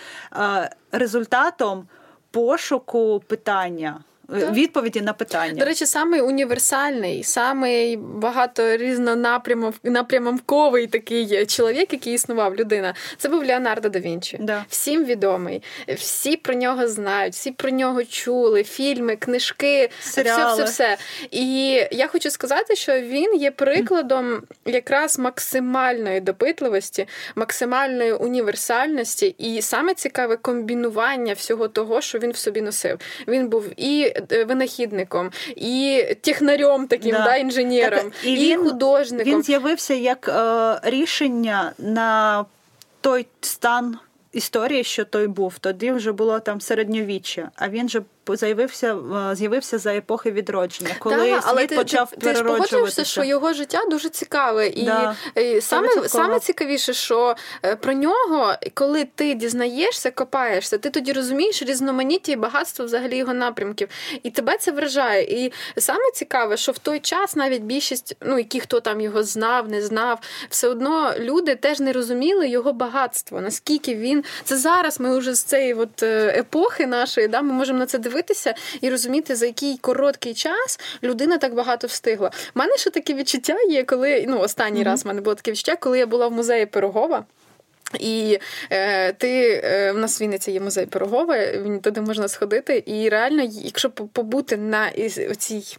результатом 0.92 1.88
пошуку 2.30 3.22
питання. 3.26 4.00
Так. 4.28 4.52
Відповіді 4.52 5.00
на 5.00 5.12
питання. 5.12 5.54
До 5.54 5.64
речі, 5.64 5.86
самий 5.86 6.20
універсальний, 6.20 7.22
самий 7.22 7.96
багато 7.96 8.76
різнонапрямковий 8.76 10.86
такий 10.86 11.46
чоловік, 11.46 11.92
який 11.92 12.14
існував 12.14 12.56
людина. 12.56 12.94
Це 13.16 13.28
був 13.28 13.46
Леонардо 13.46 13.88
да 13.88 13.98
Вінчі. 13.98 14.38
Да. 14.40 14.64
Всім 14.68 15.04
відомий. 15.04 15.62
Всі 15.88 16.36
про 16.36 16.54
нього 16.54 16.88
знають, 16.88 17.34
всі 17.34 17.50
про 17.50 17.70
нього 17.70 18.04
чули, 18.04 18.64
фільми, 18.64 19.16
книжки, 19.16 19.90
Серіали. 20.00 20.54
все, 20.54 20.64
все, 20.64 20.72
все. 20.72 20.96
І 21.30 21.70
я 21.90 22.06
хочу 22.06 22.30
сказати, 22.30 22.76
що 22.76 23.00
він 23.00 23.34
є 23.34 23.50
прикладом 23.50 24.42
якраз 24.64 25.18
максимальної 25.18 26.20
допитливості, 26.20 27.08
максимальної 27.34 28.12
універсальності, 28.12 29.34
і 29.38 29.62
саме 29.62 29.94
цікаве 29.94 30.36
комбінування 30.36 31.32
всього 31.32 31.68
того, 31.68 32.00
що 32.00 32.18
він 32.18 32.30
в 32.30 32.36
собі 32.36 32.60
носив. 32.60 32.98
Він 33.28 33.48
був 33.48 33.64
і 33.76 34.12
Е, 34.15 34.15
винахідником, 34.46 35.30
і 35.56 36.04
технарем 36.20 36.86
таким, 36.86 37.12
да. 37.12 37.24
да 37.24 37.36
інженером, 37.36 38.10
так, 38.10 38.24
і, 38.24 38.32
і 38.32 38.36
він, 38.36 38.58
художником. 38.60 39.32
Він 39.32 39.42
з'явився 39.42 39.94
як 39.94 40.28
е, 40.28 40.80
рішення 40.90 41.72
на 41.78 42.44
той 43.00 43.26
стан 43.40 43.98
історії, 44.32 44.84
що 44.84 45.04
той 45.04 45.26
був. 45.26 45.58
Тоді 45.58 45.90
вже 45.90 46.12
було 46.12 46.40
там 46.40 46.60
середньовіччя, 46.60 47.50
а 47.56 47.68
він 47.68 47.88
же 47.88 48.02
з'явився 48.34 48.96
е, 49.30 49.34
з'явився 49.34 49.78
за 49.78 49.94
епохи 49.94 50.30
відродження, 50.30 50.90
коли 50.98 51.16
да, 51.16 51.40
але 51.44 51.60
світ 51.60 51.70
ти, 51.70 51.76
почав 51.76 52.10
ти. 52.10 52.16
Ти 52.16 52.34
ж 52.34 52.42
що 53.04 53.24
його 53.24 53.52
життя 53.52 53.82
дуже 53.90 54.08
цікаве, 54.08 54.66
і, 54.66 54.84
да, 54.84 55.16
і 55.36 55.60
саме 55.60 55.88
саме 56.08 56.40
цікавіше, 56.40 56.92
що 56.94 57.36
е, 57.64 57.76
про 57.76 57.92
нього, 57.92 58.54
коли 58.74 59.04
ти 59.14 59.34
дізнаєшся, 59.34 60.10
копаєшся, 60.10 60.78
ти 60.78 60.90
тоді 60.90 61.12
розумієш 61.12 61.62
різноманіття 61.62 62.32
і 62.32 62.36
багатство 62.36 62.84
взагалі 62.84 63.16
його 63.16 63.34
напрямків, 63.34 63.88
і 64.22 64.30
тебе 64.30 64.56
це 64.56 64.72
вражає. 64.72 65.22
І 65.22 65.52
саме 65.76 66.10
цікаве, 66.14 66.56
що 66.56 66.72
в 66.72 66.78
той 66.78 67.00
час 67.00 67.36
навіть 67.36 67.62
більшість, 67.62 68.16
ну 68.20 68.38
які 68.38 68.60
хто 68.60 68.80
там 68.80 69.00
його 69.00 69.22
знав, 69.22 69.68
не 69.68 69.82
знав, 69.82 70.18
все 70.50 70.68
одно 70.68 71.12
люди 71.18 71.54
теж 71.54 71.80
не 71.80 71.92
розуміли 71.92 72.48
його 72.48 72.72
багатство. 72.72 73.40
Наскільки 73.40 73.94
він 73.94 74.24
це 74.44 74.56
зараз? 74.56 75.00
Ми 75.00 75.18
вже 75.18 75.34
з 75.34 75.42
цієї 75.42 75.74
от 75.74 76.02
е, 76.02 76.34
епохи 76.38 76.86
нашої, 76.86 77.28
да, 77.28 77.42
ми 77.42 77.52
можемо 77.52 77.78
на 77.78 77.86
це 77.86 77.98
дивитися 77.98 78.15
дивитися 78.16 78.54
і 78.80 78.90
розуміти, 78.90 79.36
за 79.36 79.46
який 79.46 79.76
короткий 79.76 80.34
час 80.34 80.80
людина 81.02 81.38
так 81.38 81.54
багато 81.54 81.86
встигла. 81.86 82.28
У 82.28 82.58
мене 82.58 82.76
ще 82.76 82.90
таке 82.90 83.14
відчуття 83.14 83.56
є, 83.68 83.84
коли 83.84 84.24
ну 84.28 84.38
останній 84.40 84.80
mm-hmm. 84.80 84.84
раз 84.84 85.04
в 85.04 85.06
мене 85.06 85.20
було 85.20 85.34
таке 85.34 85.50
відчуття, 85.50 85.76
коли 85.76 85.98
я 85.98 86.06
була 86.06 86.28
в 86.28 86.32
музеї 86.32 86.66
Пирогова. 86.66 87.24
І 88.00 88.38
е, 88.70 89.12
ти 89.12 89.62
е, 89.64 89.92
в 89.92 89.98
нас 89.98 90.20
в 90.20 90.22
Вінниці 90.22 90.52
є 90.52 90.60
музей 90.60 90.86
Пирогова, 90.86 91.46
він 91.46 91.80
туди 91.80 92.00
можна 92.00 92.28
сходити. 92.28 92.82
І 92.86 93.08
реально, 93.08 93.42
якщо 93.52 93.90
побути 93.90 94.56
на 94.56 94.90
цій 95.38 95.76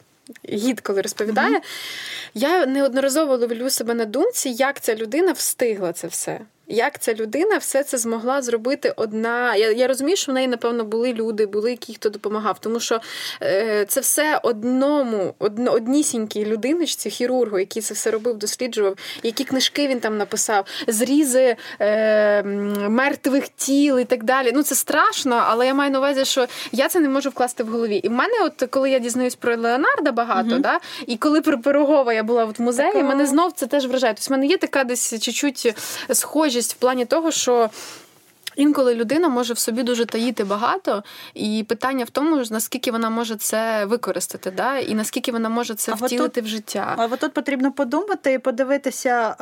гід, 0.50 0.82
коли 0.82 1.02
розповідає, 1.02 1.56
mm-hmm. 1.56 2.32
я 2.34 2.66
неодноразово 2.66 3.38
ловлю 3.38 3.70
себе 3.70 3.94
на 3.94 4.06
думці, 4.06 4.50
як 4.50 4.82
ця 4.82 4.96
людина 4.96 5.32
встигла 5.32 5.94
це 5.94 6.08
все. 6.08 6.40
Як 6.70 7.00
ця 7.00 7.14
людина 7.14 7.58
все 7.58 7.84
це 7.84 7.98
змогла 7.98 8.42
зробити 8.42 8.94
одна? 8.96 9.56
Я 9.56 9.72
я 9.72 9.88
розумію, 9.88 10.18
що 10.18 10.32
в 10.32 10.36
неї, 10.36 10.48
напевно, 10.48 10.84
були 10.84 11.14
люди, 11.14 11.46
були 11.46 11.70
які 11.70 11.94
хто 11.94 12.10
допомагав, 12.10 12.60
тому 12.60 12.80
що 12.80 13.00
е, 13.42 13.86
це 13.88 14.00
все 14.00 14.40
одному, 14.44 15.34
одно, 15.40 15.72
однісінькій 15.72 16.46
людиночці, 16.46 17.10
хірургу, 17.10 17.60
який 17.60 17.82
це 17.82 17.94
все 17.94 18.12
робив, 18.12 18.38
досліджував, 18.38 18.96
які 19.24 19.44
книжки 19.44 19.88
він 19.88 20.00
там 20.00 20.18
написав, 20.18 20.66
зрізи 20.88 21.56
е, 21.82 22.44
мертвих 22.90 23.48
тіл 23.48 24.00
і 24.00 24.06
так 24.06 24.24
далі. 24.24 24.52
Ну 24.56 24.64
це 24.64 24.76
страшно, 24.76 25.44
але 25.48 25.68
я 25.68 25.74
маю 25.74 25.92
на 25.92 26.00
увазі, 26.00 26.26
що 26.26 26.48
я 26.72 26.88
це 26.88 27.00
не 27.00 27.10
можу 27.10 27.30
вкласти 27.30 27.64
в 27.64 27.68
голові. 27.68 27.96
І 27.96 28.08
в 28.08 28.12
мене, 28.12 28.34
от 28.46 28.70
коли 28.70 28.90
я 28.90 29.00
дізнаюсь 29.00 29.36
про 29.36 29.58
Леонарда 29.58 30.12
багато, 30.12 30.50
mm 30.50 30.58
да, 30.60 30.80
і 31.08 31.18
коли 31.18 31.42
про 31.42 31.60
Пирогова 31.62 32.14
я 32.14 32.24
була 32.24 32.46
в 32.46 32.62
музеї, 32.62 32.94
так, 32.94 33.06
мене 33.06 33.26
знов 33.26 33.52
це 33.52 33.68
теж 33.68 33.88
вражає. 33.88 34.14
Тобто 34.14 34.30
в 34.30 34.32
мене 34.32 34.46
є 34.46 34.58
така 34.58 34.84
десь 34.84 35.20
чуть-чуть 35.20 35.76
схожі 36.14 36.57
схожість 36.58 36.74
в 36.74 36.78
плані 36.78 37.06
того, 37.06 37.32
що. 37.32 37.70
Інколи 38.56 38.96
людина 38.96 39.30
може 39.30 39.54
в 39.54 39.58
собі 39.58 39.84
дуже 39.84 40.06
таїти 40.06 40.44
багато, 40.44 41.04
і 41.34 41.66
питання 41.70 42.06
в 42.06 42.10
тому, 42.10 42.44
наскільки 42.52 42.92
вона 42.92 43.10
може 43.10 43.36
це 43.36 43.86
використати, 43.86 44.52
да? 44.52 44.78
і 44.78 44.94
наскільки 44.94 45.32
вона 45.32 45.50
може 45.50 45.76
це 45.76 45.92
а 45.92 45.96
втілити 45.96 46.42
тут, 46.42 46.44
в 46.44 46.48
життя. 46.48 46.96
А 46.98 47.06
от 47.06 47.20
тут 47.20 47.34
потрібно 47.34 47.72
подумати 47.72 48.34
і 48.34 48.40
подивитися. 48.40 49.36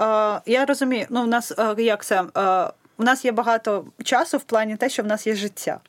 Я 0.45 0.65
розумію, 0.65 1.05
ну 1.09 1.23
в 1.23 1.27
нас 1.27 1.53
як 1.77 2.05
це. 2.05 2.23
У 2.97 3.03
нас 3.03 3.25
є 3.25 3.31
багато 3.31 3.85
часу 4.03 4.37
в 4.37 4.43
плані 4.43 4.75
те, 4.75 4.89
що 4.89 5.03
в 5.03 5.05
нас 5.05 5.27
є 5.27 5.35
життя. 5.35 5.79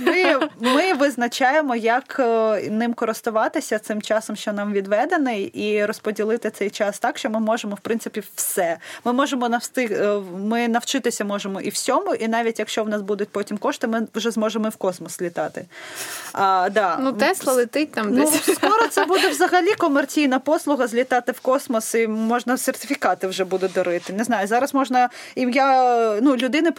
Ми 0.00 0.48
ми 0.60 0.92
визначаємо, 0.92 1.76
як 1.76 2.16
е, 2.18 2.70
ним 2.70 2.94
користуватися 2.94 3.78
цим 3.78 4.02
часом, 4.02 4.36
що 4.36 4.52
нам 4.52 4.72
відведений, 4.72 5.44
і 5.44 5.84
розподілити 5.84 6.50
цей 6.50 6.70
час 6.70 6.98
так, 6.98 7.18
що 7.18 7.30
ми 7.30 7.40
можемо 7.40 7.74
в 7.74 7.80
принципі 7.80 8.22
все. 8.34 8.78
Ми 9.04 9.12
можемо 9.12 9.48
навстиг, 9.48 9.92
е, 9.92 10.20
ми 10.38 10.68
навчитися 10.68 11.24
можемо 11.24 11.60
і 11.60 11.68
всьому, 11.68 12.14
і 12.14 12.28
навіть 12.28 12.58
якщо 12.58 12.84
в 12.84 12.88
нас 12.88 13.02
будуть 13.02 13.28
потім 13.28 13.58
кошти, 13.58 13.86
ми 13.86 14.06
вже 14.14 14.30
зможемо 14.30 14.68
в 14.68 14.76
космос 14.76 15.20
літати. 15.20 15.64
А, 16.32 16.68
да. 16.70 16.98
Ну, 17.00 17.12
Тесла 17.12 17.52
летить 17.52 17.92
там 17.92 18.06
ну, 18.10 18.26
скоро 18.26 18.88
це 18.90 19.04
буде 19.04 19.28
взагалі 19.28 19.74
комерційна 19.74 20.38
послуга 20.38 20.86
злітати 20.86 21.32
в 21.32 21.40
космос, 21.40 21.94
і 21.94 22.08
можна 22.08 22.56
сертифікати 22.56 23.26
вже 23.26 23.44
буде 23.44 23.68
дарити. 23.68 24.12
Не 24.12 24.24
знаю, 24.24 24.46
зараз 24.46 24.74
можна 24.74 25.08
ім'я 25.34 26.18
ну, 26.22 26.36
людини 26.52 26.72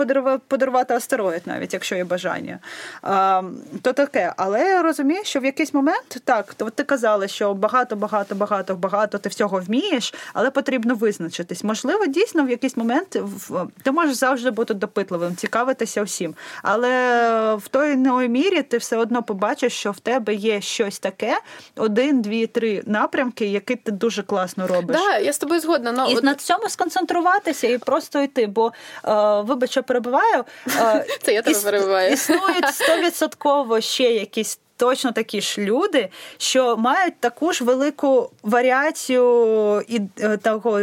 подарувати 0.47 0.93
астероїд, 0.93 1.41
навіть 1.45 1.73
якщо 1.73 1.95
є 1.95 2.03
бажання. 2.03 2.59
А, 3.01 3.41
То 3.81 3.93
таке. 3.93 4.33
Але 4.37 4.59
я 4.59 4.81
розумію, 4.81 5.21
що 5.23 5.39
в 5.39 5.45
якийсь 5.45 5.73
момент 5.73 6.17
так, 6.25 6.53
то 6.53 6.69
ти 6.69 6.83
казала, 6.83 7.27
що 7.27 7.53
багато, 7.53 7.95
багато, 7.95 8.35
багато, 8.35 8.75
багато 8.75 9.17
ти 9.17 9.29
всього 9.29 9.59
вмієш, 9.59 10.13
але 10.33 10.51
потрібно 10.51 10.95
визначитись. 10.95 11.63
Можливо, 11.63 12.05
дійсно 12.05 12.43
в 12.43 12.49
якийсь 12.49 12.77
момент 12.77 13.17
ти 13.83 13.91
можеш 13.91 14.15
завжди 14.15 14.51
бути 14.51 14.73
допитливим, 14.73 15.35
цікавитися 15.35 16.03
всім. 16.03 16.35
Але 16.63 17.55
в 17.55 17.67
той 17.67 17.97
мірі 18.27 18.61
ти 18.61 18.77
все 18.77 18.97
одно 18.97 19.23
побачиш, 19.23 19.73
що 19.73 19.91
в 19.91 19.99
тебе 19.99 20.33
є 20.33 20.61
щось 20.61 20.99
таке: 20.99 21.39
один, 21.75 22.21
дві, 22.21 22.47
три 22.47 22.83
напрямки, 22.85 23.45
які 23.45 23.75
ти 23.75 23.91
дуже 23.91 24.23
класно 24.23 24.67
робиш. 24.67 24.97
Да, 24.97 25.17
я 25.17 25.33
з 25.33 25.37
тобою 25.37 25.59
згодна. 25.59 25.91
Но... 25.91 26.07
І 26.07 26.21
на 26.21 26.35
цьому 26.35 26.69
сконцентруватися 26.69 27.67
і 27.67 27.77
просто 27.77 28.21
йти. 28.21 28.47
Бо, 28.47 28.71
е, 29.05 29.41
вибач, 29.63 29.71
що 29.71 29.83
перебуваю, 29.83 30.43
е, 30.77 31.05
це 31.21 31.33
я 31.33 31.41
тебе 31.41 31.59
перебуваю. 31.59 32.13
Існують 32.13 32.73
стовідсотково 32.73 33.81
ще 33.81 34.03
якісь. 34.03 34.59
Точно 34.77 35.11
такі 35.11 35.41
ж 35.41 35.61
люди, 35.61 36.09
що 36.37 36.77
мають 36.77 37.19
таку 37.19 37.53
ж 37.53 37.63
велику 37.63 38.31
варіацію 38.43 39.81
і 39.87 40.01
е, 40.19 40.37
того 40.37 40.79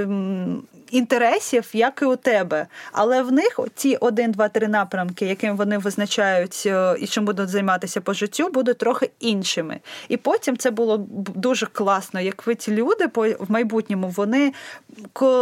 інтересів, 0.90 1.70
як 1.72 1.98
і 2.02 2.04
у 2.04 2.16
тебе. 2.16 2.66
Але 2.92 3.22
в 3.22 3.32
них 3.32 3.60
ці 3.74 3.96
один, 3.96 4.32
два, 4.32 4.48
три 4.48 4.68
напрямки, 4.68 5.26
яким 5.26 5.56
вони 5.56 5.78
визначають 5.78 6.62
е, 6.66 6.96
і 7.00 7.06
чим 7.06 7.24
будуть 7.24 7.48
займатися 7.48 8.00
по 8.00 8.12
життю, 8.14 8.48
будуть 8.48 8.78
трохи 8.78 9.10
іншими. 9.20 9.80
І 10.08 10.16
потім 10.16 10.56
це 10.56 10.70
було 10.70 10.96
дуже 11.34 11.66
класно, 11.66 12.20
як 12.20 12.46
ви 12.46 12.54
ці 12.54 12.72
люди 12.72 13.06
в 13.38 13.46
майбутньому 13.48 14.08
вони 14.08 14.52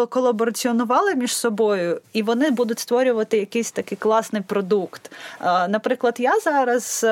колабораціонували 0.09 1.15
між 1.15 1.37
собою, 1.37 2.01
і 2.13 2.23
вони 2.23 2.51
будуть 2.51 2.79
створювати 2.79 3.39
якийсь 3.39 3.71
такий 3.71 3.99
класний 3.99 4.43
продукт. 4.43 5.11
Наприклад, 5.69 6.15
я 6.19 6.41
зараз 6.41 7.05
е, 7.05 7.09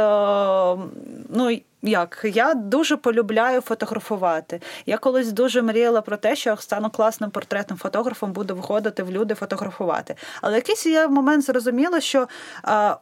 ну 1.28 1.58
як 1.86 2.20
я 2.24 2.54
дуже 2.54 2.96
полюбляю 2.96 3.60
фотографувати. 3.60 4.60
Я 4.86 4.98
колись 4.98 5.32
дуже 5.32 5.62
мріяла 5.62 6.00
про 6.00 6.16
те, 6.16 6.36
що 6.36 6.50
я 6.50 6.56
стану 6.56 6.90
класним 6.90 7.30
портретним 7.30 7.78
фотографом, 7.78 8.32
буду 8.32 8.56
виходити 8.56 9.02
в 9.02 9.10
люди 9.10 9.34
фотографувати. 9.34 10.14
Але 10.42 10.56
якийсь 10.56 10.86
я 10.86 11.08
момент 11.08 11.44
зрозуміла, 11.44 12.00
що 12.00 12.28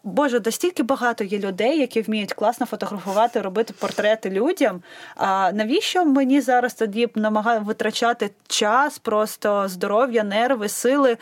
Боже, 0.05 0.41
достільки 0.41 0.83
багато 0.83 1.25
є 1.25 1.39
людей, 1.39 1.79
які 1.81 2.03
вміють 2.03 2.33
класно 2.33 2.67
фотографувати, 2.67 3.41
робити 3.41 3.75
портрети 3.79 4.31
людям. 4.31 4.83
А 5.17 5.53
навіщо 5.53 6.05
мені 6.05 6.41
зараз 6.41 6.75
тоді 6.75 7.09
намагаю 7.15 7.61
витрачати 7.61 8.31
час, 8.47 8.99
просто 8.99 9.69
здоров'я, 9.69 10.25
нерви, 10.25 10.69
сили, 10.69 11.17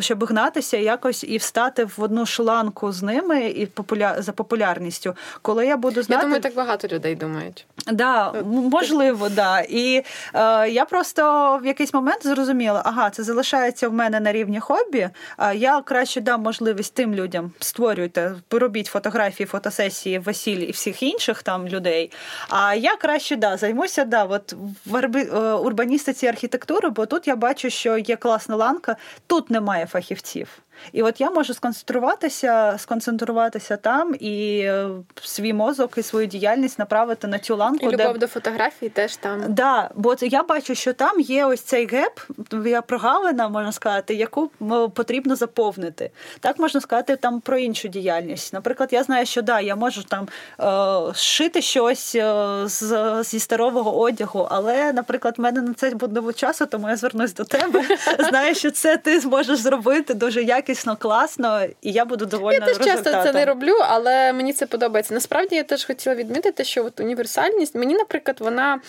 щоб 0.00 0.24
гнатися 0.24 0.76
якось 0.76 1.24
і 1.24 1.36
встати 1.36 1.84
в 1.84 1.94
одну 1.98 2.26
шланку 2.26 2.92
з 2.92 3.02
ними 3.02 3.46
і 3.46 3.66
популя... 3.66 4.22
за 4.22 4.32
популярністю, 4.32 5.16
коли 5.42 5.66
я 5.66 5.76
буду 5.76 6.02
знати. 6.02 6.20
Я 6.20 6.22
думаю, 6.22 6.42
так 6.46 6.54
багато 6.54 6.88
людей 6.88 7.14
думають. 7.14 7.66
Да, 7.86 8.32
можливо, 8.44 9.28
да. 9.28 9.60
І 9.60 10.02
е, 10.34 10.68
я 10.68 10.84
просто 10.84 11.22
в 11.62 11.66
якийсь 11.66 11.94
момент 11.94 12.26
зрозуміла, 12.26 12.82
ага, 12.84 13.10
це 13.10 13.22
залишається 13.22 13.88
в 13.88 13.92
мене 13.92 14.20
на 14.20 14.32
рівні 14.32 14.60
хобі. 14.60 15.08
А 15.36 15.52
я 15.52 15.80
краще 15.80 16.20
дам 16.20 16.42
можливість 16.42 16.94
тим 16.94 17.14
людям 17.14 17.52
створюйте, 17.60 18.34
робіть 18.50 18.86
фотографії, 18.86 19.46
фотосесії, 19.46 20.18
весіль 20.18 20.66
і 20.68 20.70
всіх 20.70 21.02
інших 21.02 21.42
там 21.42 21.68
людей. 21.68 22.10
А 22.48 22.74
я 22.74 22.96
краще 22.96 23.36
да, 23.36 23.56
займуся 23.56 24.04
да, 24.04 24.24
от 24.24 24.54
в 24.86 24.96
е, 24.96 25.52
урбаністиці 25.52 26.26
архітектури, 26.26 26.88
бо 26.88 27.06
тут 27.06 27.28
я 27.28 27.36
бачу, 27.36 27.70
що 27.70 27.98
є 27.98 28.16
класна 28.16 28.56
ланка, 28.56 28.96
тут 29.26 29.50
немає 29.50 29.86
фахівців. 29.86 30.48
І 30.92 31.02
от 31.02 31.20
я 31.20 31.30
можу 31.30 31.54
сконцентруватися, 31.54 32.74
сконцентруватися 32.78 33.76
там 33.76 34.14
і 34.20 34.58
е, 34.58 34.88
свій 35.22 35.52
мозок 35.52 35.98
і 35.98 36.02
свою 36.02 36.26
діяльність 36.26 36.78
направити 36.78 37.26
на 37.26 37.38
цю 37.38 37.56
ланку. 37.56 37.86
І 37.86 37.92
любов 37.92 38.12
де... 38.12 38.18
до 38.18 38.26
фотографії 38.26 38.88
теж 38.88 39.16
там. 39.16 39.42
Да, 39.48 39.90
бо 39.94 40.16
я 40.20 40.42
бачу, 40.42 40.74
що 40.74 40.92
там 40.92 41.20
є 41.20 41.46
ось 41.46 41.60
цей 41.60 41.86
геп, 41.86 42.20
я 42.66 42.82
прогалина, 42.82 43.48
можна 43.48 43.72
сказати, 43.72 44.14
яку 44.14 44.50
потрібно 44.94 45.36
заповнити. 45.36 46.10
Так 46.40 46.58
можна 46.58 46.80
сказати 46.80 47.16
там 47.16 47.40
про 47.40 47.58
іншу 47.58 47.88
діяльність. 47.88 48.52
Наприклад, 48.52 48.88
я 48.92 49.02
знаю, 49.02 49.26
що 49.26 49.42
да, 49.42 49.60
я 49.60 49.76
можу 49.76 50.02
там 50.02 50.28
е, 50.60 51.14
шити 51.14 51.62
щось 51.62 52.14
е, 52.14 52.44
з, 52.64 53.22
зі 53.24 53.40
старого 53.40 53.98
одягу, 54.00 54.48
але, 54.50 54.92
наприклад, 54.92 55.34
в 55.38 55.40
мене 55.40 55.62
на 55.62 55.74
це 55.74 55.90
буде 55.90 56.32
часу, 56.32 56.66
тому 56.66 56.88
я 56.88 56.96
звернусь 56.96 57.34
до 57.34 57.44
тебе. 57.44 57.82
Знаю, 58.28 58.54
що 58.54 58.70
це 58.70 58.96
ти 58.96 59.20
зможеш 59.20 59.58
зробити 59.58 60.14
дуже 60.14 60.42
якісно 60.42 60.65
якісно, 60.68 60.96
класно, 60.96 61.64
і 61.82 61.92
я 61.92 62.04
буду 62.04 62.26
довольна 62.26 62.66
Я 62.66 62.74
теж 62.74 62.86
часто 62.86 63.10
це 63.10 63.32
не 63.32 63.44
роблю, 63.44 63.74
але 63.88 64.32
мені 64.32 64.52
це 64.52 64.66
подобається. 64.66 65.14
Насправді 65.14 65.56
я 65.56 65.62
теж 65.62 65.84
хотіла 65.84 66.14
відмітити, 66.14 66.64
що 66.64 66.84
от 66.84 67.00
універсальність 67.00 67.74
мені, 67.74 67.94
наприклад, 67.94 68.36
вона. 68.40 68.80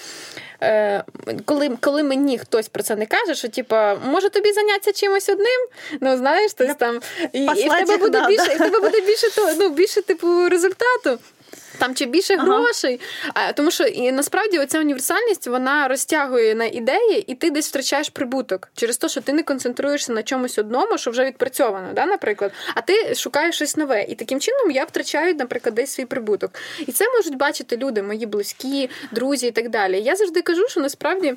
Е, 0.63 1.03
коли 1.45 1.77
коли 1.79 2.03
мені 2.03 2.37
хтось 2.37 2.67
про 2.67 2.83
це 2.83 2.95
не 2.95 3.05
каже, 3.05 3.35
що 3.35 3.49
типа, 3.49 3.95
може 3.95 4.29
тобі 4.29 4.53
зайнятися 4.53 4.93
чимось 4.93 5.29
одним, 5.29 5.67
ну 6.01 6.17
знаєш, 6.17 6.53
тось 6.53 6.75
там 6.75 6.99
і, 7.33 7.43
і 7.43 7.69
в 7.69 7.73
тебе 7.73 7.97
буде 7.97 8.27
більше, 8.27 8.51
і 8.51 8.55
в 8.55 8.57
тебе 8.57 8.79
буде 8.79 9.01
більше 9.01 9.35
то, 9.35 9.53
ну, 9.59 9.69
більше 9.69 10.01
типу 10.01 10.49
результату. 10.49 11.19
Там 11.77 11.95
чи 11.95 12.05
більше 12.05 12.33
ага. 12.33 12.43
грошей. 12.43 12.99
А, 13.33 13.51
Тому 13.51 13.71
що 13.71 13.83
і 13.83 14.11
насправді 14.11 14.59
оця 14.59 14.79
універсальність 14.79 15.47
вона 15.47 15.87
розтягує 15.87 16.55
на 16.55 16.65
ідеї, 16.65 17.31
і 17.31 17.35
ти 17.35 17.49
десь 17.49 17.67
втрачаєш 17.67 18.09
прибуток 18.09 18.69
через 18.75 18.97
те, 18.97 19.09
що 19.09 19.21
ти 19.21 19.33
не 19.33 19.43
концентруєшся 19.43 20.13
на 20.13 20.23
чомусь 20.23 20.57
одному, 20.57 20.97
що 20.97 21.11
вже 21.11 21.25
відпрацьовано, 21.25 21.87
да, 21.93 22.05
наприклад. 22.05 22.51
А 22.75 22.81
ти 22.81 23.15
шукаєш 23.15 23.55
щось 23.55 23.77
нове. 23.77 24.03
І 24.03 24.15
таким 24.15 24.39
чином 24.39 24.71
я 24.71 24.83
втрачаю, 24.83 25.35
наприклад, 25.35 25.75
десь 25.75 25.91
свій 25.91 26.05
прибуток. 26.05 26.51
І 26.87 26.91
це 26.91 27.05
можуть 27.15 27.37
бачити 27.37 27.77
люди, 27.77 28.01
мої 28.01 28.25
близькі, 28.25 28.89
друзі 29.11 29.47
і 29.47 29.51
так 29.51 29.69
далі. 29.69 30.01
Я 30.01 30.15
завжди 30.15 30.41
кажу, 30.41 30.67
що 30.67 30.79
насправді. 30.81 31.35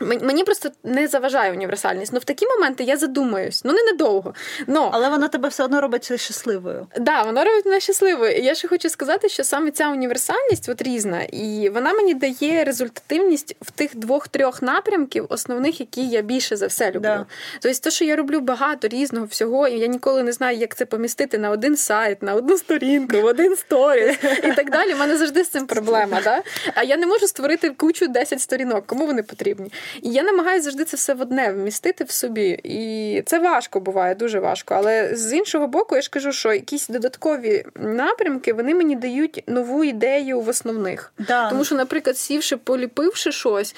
Мені 0.00 0.44
просто 0.44 0.70
не 0.84 1.08
заважає 1.08 1.52
універсальність. 1.52 2.12
Ну 2.12 2.18
в 2.18 2.24
такі 2.24 2.46
моменти 2.46 2.84
я 2.84 2.96
задумаюсь. 2.96 3.64
Ну 3.64 3.72
не 3.72 3.82
недовго. 3.82 4.34
Но... 4.66 4.90
Але 4.92 5.08
вона 5.08 5.28
тебе 5.28 5.48
все 5.48 5.64
одно 5.64 5.80
робить 5.80 6.20
щасливою. 6.20 6.86
Так, 6.92 7.02
да, 7.02 7.22
вона 7.22 7.44
робить 7.44 7.64
мене 7.64 7.80
щасливою. 7.80 8.32
І 8.32 8.44
я 8.44 8.54
ще 8.54 8.68
хочу 8.68 8.88
сказати, 8.88 9.28
що 9.28 9.44
саме 9.44 9.70
ця 9.70 9.88
універсальність 9.88 10.68
от 10.68 10.82
різна, 10.82 11.22
і 11.22 11.70
вона 11.74 11.92
мені 11.92 12.14
дає 12.14 12.64
результативність 12.64 13.56
в 13.60 13.70
тих 13.70 13.96
двох-трьох 13.96 14.62
напрямків, 14.62 15.26
основних, 15.28 15.80
які 15.80 16.08
я 16.08 16.22
більше 16.22 16.56
за 16.56 16.66
все 16.66 16.86
люблю. 16.88 17.00
Да. 17.00 17.26
Тобто, 17.60 17.80
те, 17.80 17.90
що 17.90 18.04
я 18.04 18.16
роблю 18.16 18.40
багато 18.40 18.88
різного 18.88 19.26
всього, 19.26 19.68
і 19.68 19.78
я 19.78 19.86
ніколи 19.86 20.22
не 20.22 20.32
знаю, 20.32 20.58
як 20.58 20.76
це 20.76 20.84
помістити 20.84 21.38
на 21.38 21.50
один 21.50 21.76
сайт, 21.76 22.22
на 22.22 22.34
одну 22.34 22.58
сторінку, 22.58 23.20
в 23.20 23.24
один 23.24 23.56
сторіс 23.56 24.16
і 24.44 24.52
так 24.52 24.70
далі. 24.70 24.94
У 24.94 24.96
мене 24.96 25.16
завжди 25.16 25.44
з 25.44 25.48
цим 25.48 25.66
проблема. 25.66 26.20
Да? 26.24 26.42
А 26.74 26.82
я 26.82 26.96
не 26.96 27.06
можу 27.06 27.26
створити 27.26 27.70
кучу 27.70 28.08
10 28.08 28.40
сторінок. 28.40 28.86
Кому 28.86 29.06
вони 29.06 29.22
потрібні? 29.22 29.72
І 30.02 30.10
я 30.10 30.22
намагаюся 30.22 30.64
завжди 30.64 30.84
це 30.84 30.96
все 30.96 31.14
в 31.14 31.20
одне 31.20 31.52
вмістити 31.52 32.04
в 32.04 32.10
собі. 32.10 32.60
І 32.64 33.22
це 33.26 33.38
важко 33.38 33.80
буває, 33.80 34.14
дуже 34.14 34.40
важко. 34.40 34.74
Але 34.74 35.16
з 35.16 35.32
іншого 35.32 35.66
боку, 35.66 35.96
я 35.96 36.02
ж 36.02 36.10
кажу, 36.10 36.32
що 36.32 36.52
якісь 36.52 36.88
додаткові 36.88 37.64
напрямки 37.74 38.52
вони 38.52 38.74
мені 38.74 38.96
дають 38.96 39.42
нову 39.46 39.84
ідею 39.84 40.40
в 40.40 40.48
основних. 40.48 41.12
Да. 41.18 41.50
Тому 41.50 41.64
що, 41.64 41.74
наприклад, 41.74 42.18
сівши, 42.18 42.56
поліпивши 42.56 43.32
щось, 43.32 43.74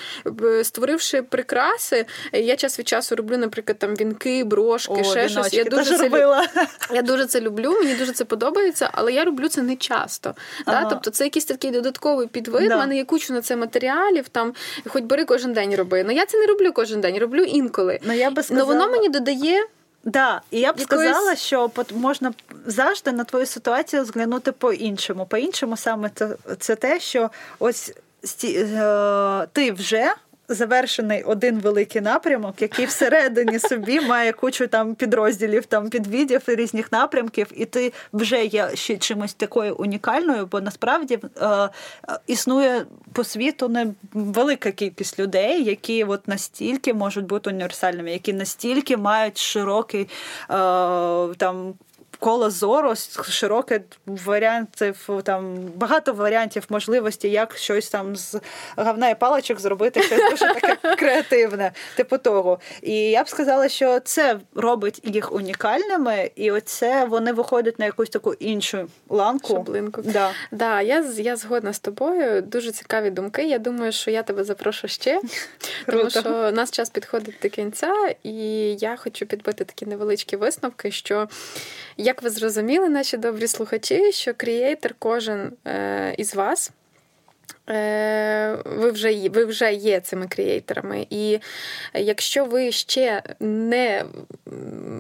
створивши 0.62 1.22
прикраси, 1.22 2.06
я 2.32 2.56
час 2.56 2.78
від 2.78 2.88
часу 2.88 3.16
роблю, 3.16 3.38
наприклад, 3.38 3.78
там 3.78 3.94
вінки, 3.94 4.44
брошки, 4.44 4.94
О, 5.00 5.04
ще 5.04 5.28
щось. 5.28 5.54
Я 5.54 5.64
дуже 5.64 5.98
це 5.98 6.02
робила. 6.02 6.46
Я 6.94 7.02
дуже 7.02 7.26
це 7.26 7.40
люблю, 7.40 7.72
мені 7.72 7.94
дуже 7.94 8.12
це 8.12 8.24
подобається, 8.24 8.90
але 8.92 9.12
я 9.12 9.24
роблю 9.24 9.48
це 9.48 9.62
не 9.62 9.76
часто. 9.76 10.34
Ага. 10.64 10.82
Да? 10.82 10.88
Тобто 10.88 11.10
це 11.10 11.24
якийсь 11.24 11.44
такий 11.44 11.70
додатковий 11.70 12.26
підвид. 12.26 12.72
У 12.72 12.76
мене 12.76 12.96
є 12.96 13.04
кучу 13.04 13.32
на 13.32 13.42
це 13.42 13.56
матеріалів, 13.56 14.28
там 14.28 14.54
хоч 14.86 15.02
бери 15.02 15.24
кожен 15.24 15.52
день 15.52 15.74
роби. 15.74 15.97
Ну 16.04 16.12
я 16.12 16.26
це 16.26 16.38
не 16.38 16.46
роблю 16.46 16.72
кожен 16.72 17.00
день, 17.00 17.18
роблю 17.18 17.42
інколи. 17.42 17.98
Ну 18.02 18.12
я 18.12 18.30
би 18.30 18.42
сказала... 18.42 18.66
Но 18.66 18.74
воно 18.74 18.92
мені 18.92 19.08
додає. 19.08 19.66
Да, 20.04 20.42
і 20.50 20.60
я 20.60 20.72
б 20.72 20.78
Якоїсь... 20.78 21.10
сказала, 21.10 21.36
що 21.36 21.70
можна 21.94 22.32
завжди 22.66 23.12
на 23.12 23.24
твою 23.24 23.46
ситуацію 23.46 24.04
зглянути 24.04 24.52
по-іншому. 24.52 25.26
По-іншому 25.26 25.76
саме 25.76 26.10
це, 26.14 26.28
це 26.58 26.76
те, 26.76 27.00
що 27.00 27.30
ось 27.58 27.92
е, 28.44 29.46
ти 29.52 29.72
вже 29.72 30.14
завершений 30.48 31.22
один 31.22 31.58
великий 31.58 32.00
напрямок, 32.00 32.62
який 32.62 32.86
всередині 32.86 33.58
собі 33.58 34.00
має 34.00 34.32
кучу 34.32 34.66
там 34.66 34.94
підрозділів, 34.94 35.66
там 35.66 35.90
підвідів 35.90 36.42
різних 36.46 36.92
напрямків, 36.92 37.46
і 37.54 37.64
ти 37.64 37.92
вже 38.12 38.44
є 38.44 38.70
ще 38.74 38.96
чимось 38.96 39.34
такою 39.34 39.76
унікальною, 39.76 40.46
бо 40.46 40.60
насправді 40.60 41.18
е, 41.40 41.46
е, 41.46 41.68
існує 42.26 42.86
по 43.12 43.24
світу 43.24 43.68
не 43.68 43.86
велика 44.12 44.70
кількість 44.70 45.18
людей, 45.18 45.64
які 45.64 46.04
от 46.04 46.28
настільки 46.28 46.94
можуть 46.94 47.26
бути 47.26 47.50
універсальними, 47.50 48.12
які 48.12 48.32
настільки 48.32 48.96
мають 48.96 49.38
широкий 49.38 50.02
е, 50.02 50.08
там 51.36 51.74
коло 52.18 52.50
зору 52.50 52.94
широке 53.28 53.80
варіантів, 54.06 55.08
там 55.24 55.56
багато 55.74 56.12
варіантів 56.12 56.64
можливості, 56.68 57.30
як 57.30 57.56
щось 57.56 57.88
там 57.88 58.16
з 58.16 58.40
говна 58.76 59.08
і 59.08 59.18
паличок 59.18 59.60
зробити, 59.60 60.02
щось 60.02 60.30
дуже 60.30 60.54
таке 60.54 60.76
креативне, 60.96 61.72
типу 61.96 62.18
того. 62.18 62.58
І 62.82 62.94
я 62.94 63.24
б 63.24 63.28
сказала, 63.28 63.68
що 63.68 64.00
це 64.00 64.40
робить 64.54 65.00
їх 65.04 65.32
унікальними, 65.32 66.30
і 66.36 66.50
оце 66.50 67.04
вони 67.04 67.32
виходять 67.32 67.78
на 67.78 67.84
якусь 67.84 68.08
таку 68.08 68.34
іншу 68.34 68.88
ланку. 69.08 69.54
Шаблинку. 69.54 70.02
Да. 70.02 70.30
Да, 70.50 70.80
я 70.80 71.04
я 71.16 71.36
згодна 71.36 71.72
з 71.72 71.78
тобою. 71.78 72.42
Дуже 72.42 72.72
цікаві 72.72 73.10
думки. 73.10 73.48
Я 73.48 73.58
думаю, 73.58 73.92
що 73.92 74.10
я 74.10 74.22
тебе 74.22 74.44
запрошу 74.44 74.88
ще, 74.88 75.20
тому 75.86 76.10
що 76.10 76.50
наш 76.52 76.70
час 76.70 76.90
підходить 76.90 77.34
до 77.42 77.48
кінця, 77.48 77.92
і 78.22 78.32
я 78.74 78.96
хочу 78.96 79.26
підбити 79.26 79.64
такі 79.64 79.86
невеличкі 79.86 80.36
висновки, 80.36 80.90
що 80.90 81.28
як 82.08 82.22
ви 82.22 82.30
зрозуміли, 82.30 82.88
наші 82.88 83.16
добрі 83.16 83.48
слухачі, 83.48 84.12
що 84.12 84.34
крієйтер 84.36 84.94
кожен 84.98 85.52
е, 85.66 86.14
із 86.18 86.34
вас. 86.34 86.72
Е, 87.70 88.58
ви 88.64 88.90
вже 88.90 89.28
ви 89.28 89.44
вже 89.44 89.72
є 89.72 90.00
цими 90.00 90.26
креаторами. 90.28 91.06
І 91.10 91.38
якщо 91.94 92.44
ви 92.44 92.72
ще 92.72 93.22
не 93.40 94.04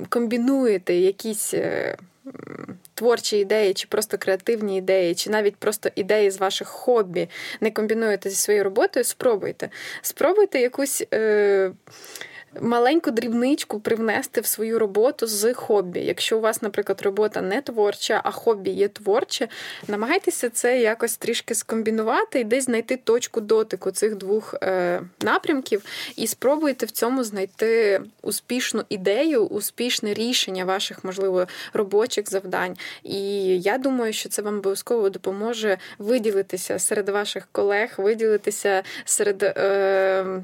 комбінуєте 0.08 0.94
якісь 0.94 1.54
е, 1.54 1.96
творчі 2.94 3.38
ідеї, 3.38 3.74
чи 3.74 3.86
просто 3.88 4.18
креативні 4.18 4.78
ідеї, 4.78 5.14
чи 5.14 5.30
навіть 5.30 5.56
просто 5.56 5.90
ідеї 5.94 6.30
з 6.30 6.38
ваших 6.38 6.68
хобі, 6.68 7.28
не 7.60 7.70
комбінуєте 7.70 8.30
зі 8.30 8.36
своєю 8.36 8.64
роботою, 8.64 9.04
спробуйте. 9.04 9.68
Спробуйте 10.02 10.60
якусь. 10.60 11.04
Е, 11.14 11.72
маленьку 12.60 13.10
дрібничку 13.10 13.80
привнести 13.80 14.40
в 14.40 14.46
свою 14.46 14.78
роботу 14.78 15.26
з 15.26 15.54
хобі. 15.54 16.00
Якщо 16.00 16.38
у 16.38 16.40
вас, 16.40 16.62
наприклад, 16.62 17.02
робота 17.02 17.40
не 17.40 17.62
творча, 17.62 18.20
а 18.24 18.30
хобі 18.30 18.70
є 18.70 18.88
творче, 18.88 19.48
намагайтеся 19.88 20.50
це 20.50 20.80
якось 20.80 21.16
трішки 21.16 21.54
скомбінувати 21.54 22.40
і 22.40 22.44
десь 22.44 22.64
знайти 22.64 22.96
точку 22.96 23.40
дотику 23.40 23.90
цих 23.90 24.16
двох 24.16 24.54
е, 24.62 25.02
напрямків, 25.22 25.84
і 26.16 26.26
спробуйте 26.26 26.86
в 26.86 26.90
цьому 26.90 27.24
знайти 27.24 28.00
успішну 28.22 28.84
ідею, 28.88 29.46
успішне 29.46 30.14
рішення 30.14 30.64
ваших, 30.64 31.04
можливо, 31.04 31.46
робочих 31.72 32.30
завдань. 32.30 32.76
І 33.02 33.20
я 33.60 33.78
думаю, 33.78 34.12
що 34.12 34.28
це 34.28 34.42
вам 34.42 34.58
обов'язково 34.58 35.10
допоможе 35.10 35.78
виділитися 35.98 36.78
серед 36.78 37.08
ваших 37.08 37.48
колег, 37.52 37.94
виділитися 37.98 38.82
серед. 39.04 39.42
Е, 39.42 40.42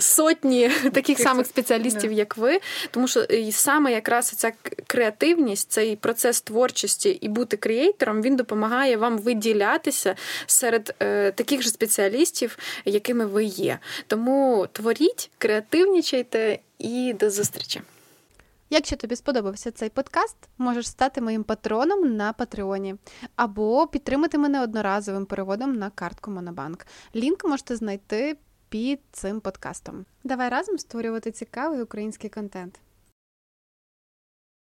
сотні 0.00 0.70
таких 0.92 1.18
самих 1.18 1.46
спеціалістів, 1.46 2.12
як 2.12 2.36
ви. 2.36 2.60
Тому 2.90 3.08
що 3.08 3.20
і 3.20 3.52
саме 3.52 3.92
якраз 3.92 4.28
ця 4.28 4.52
креативність, 4.86 5.72
цей 5.72 5.96
процес 5.96 6.40
творчості 6.40 7.10
і 7.10 7.28
бути 7.28 7.56
креатором, 7.56 8.22
він 8.22 8.36
допомагає 8.36 8.96
вам 8.96 9.18
виділятися 9.18 10.14
серед 10.46 10.94
е, 11.02 11.30
таких 11.30 11.62
же 11.62 11.68
спеціалістів, 11.68 12.58
якими 12.84 13.26
ви 13.26 13.44
є. 13.44 13.78
Тому 14.06 14.66
творіть, 14.72 15.30
креативнічайте 15.38 16.58
і 16.78 17.14
до 17.20 17.30
зустрічі. 17.30 17.80
Якщо 18.72 18.96
тобі 18.96 19.16
сподобався 19.16 19.70
цей 19.70 19.88
подкаст, 19.88 20.36
можеш 20.58 20.88
стати 20.88 21.20
моїм 21.20 21.44
патроном 21.44 22.16
на 22.16 22.32
Патреоні 22.32 22.94
або 23.36 23.86
підтримати 23.86 24.38
мене 24.38 24.62
одноразовим 24.62 25.26
переводом 25.26 25.72
на 25.72 25.90
картку 25.90 26.30
Монобанк. 26.30 26.86
Лінк 27.14 27.44
можете 27.44 27.76
знайти 27.76 28.36
під 28.70 29.00
цим 29.12 29.40
подкастом. 29.40 30.04
Давай 30.24 30.48
разом 30.48 30.78
створювати 30.78 31.30
цікавий 31.30 31.82
український 31.82 32.30
контент. 32.30 32.80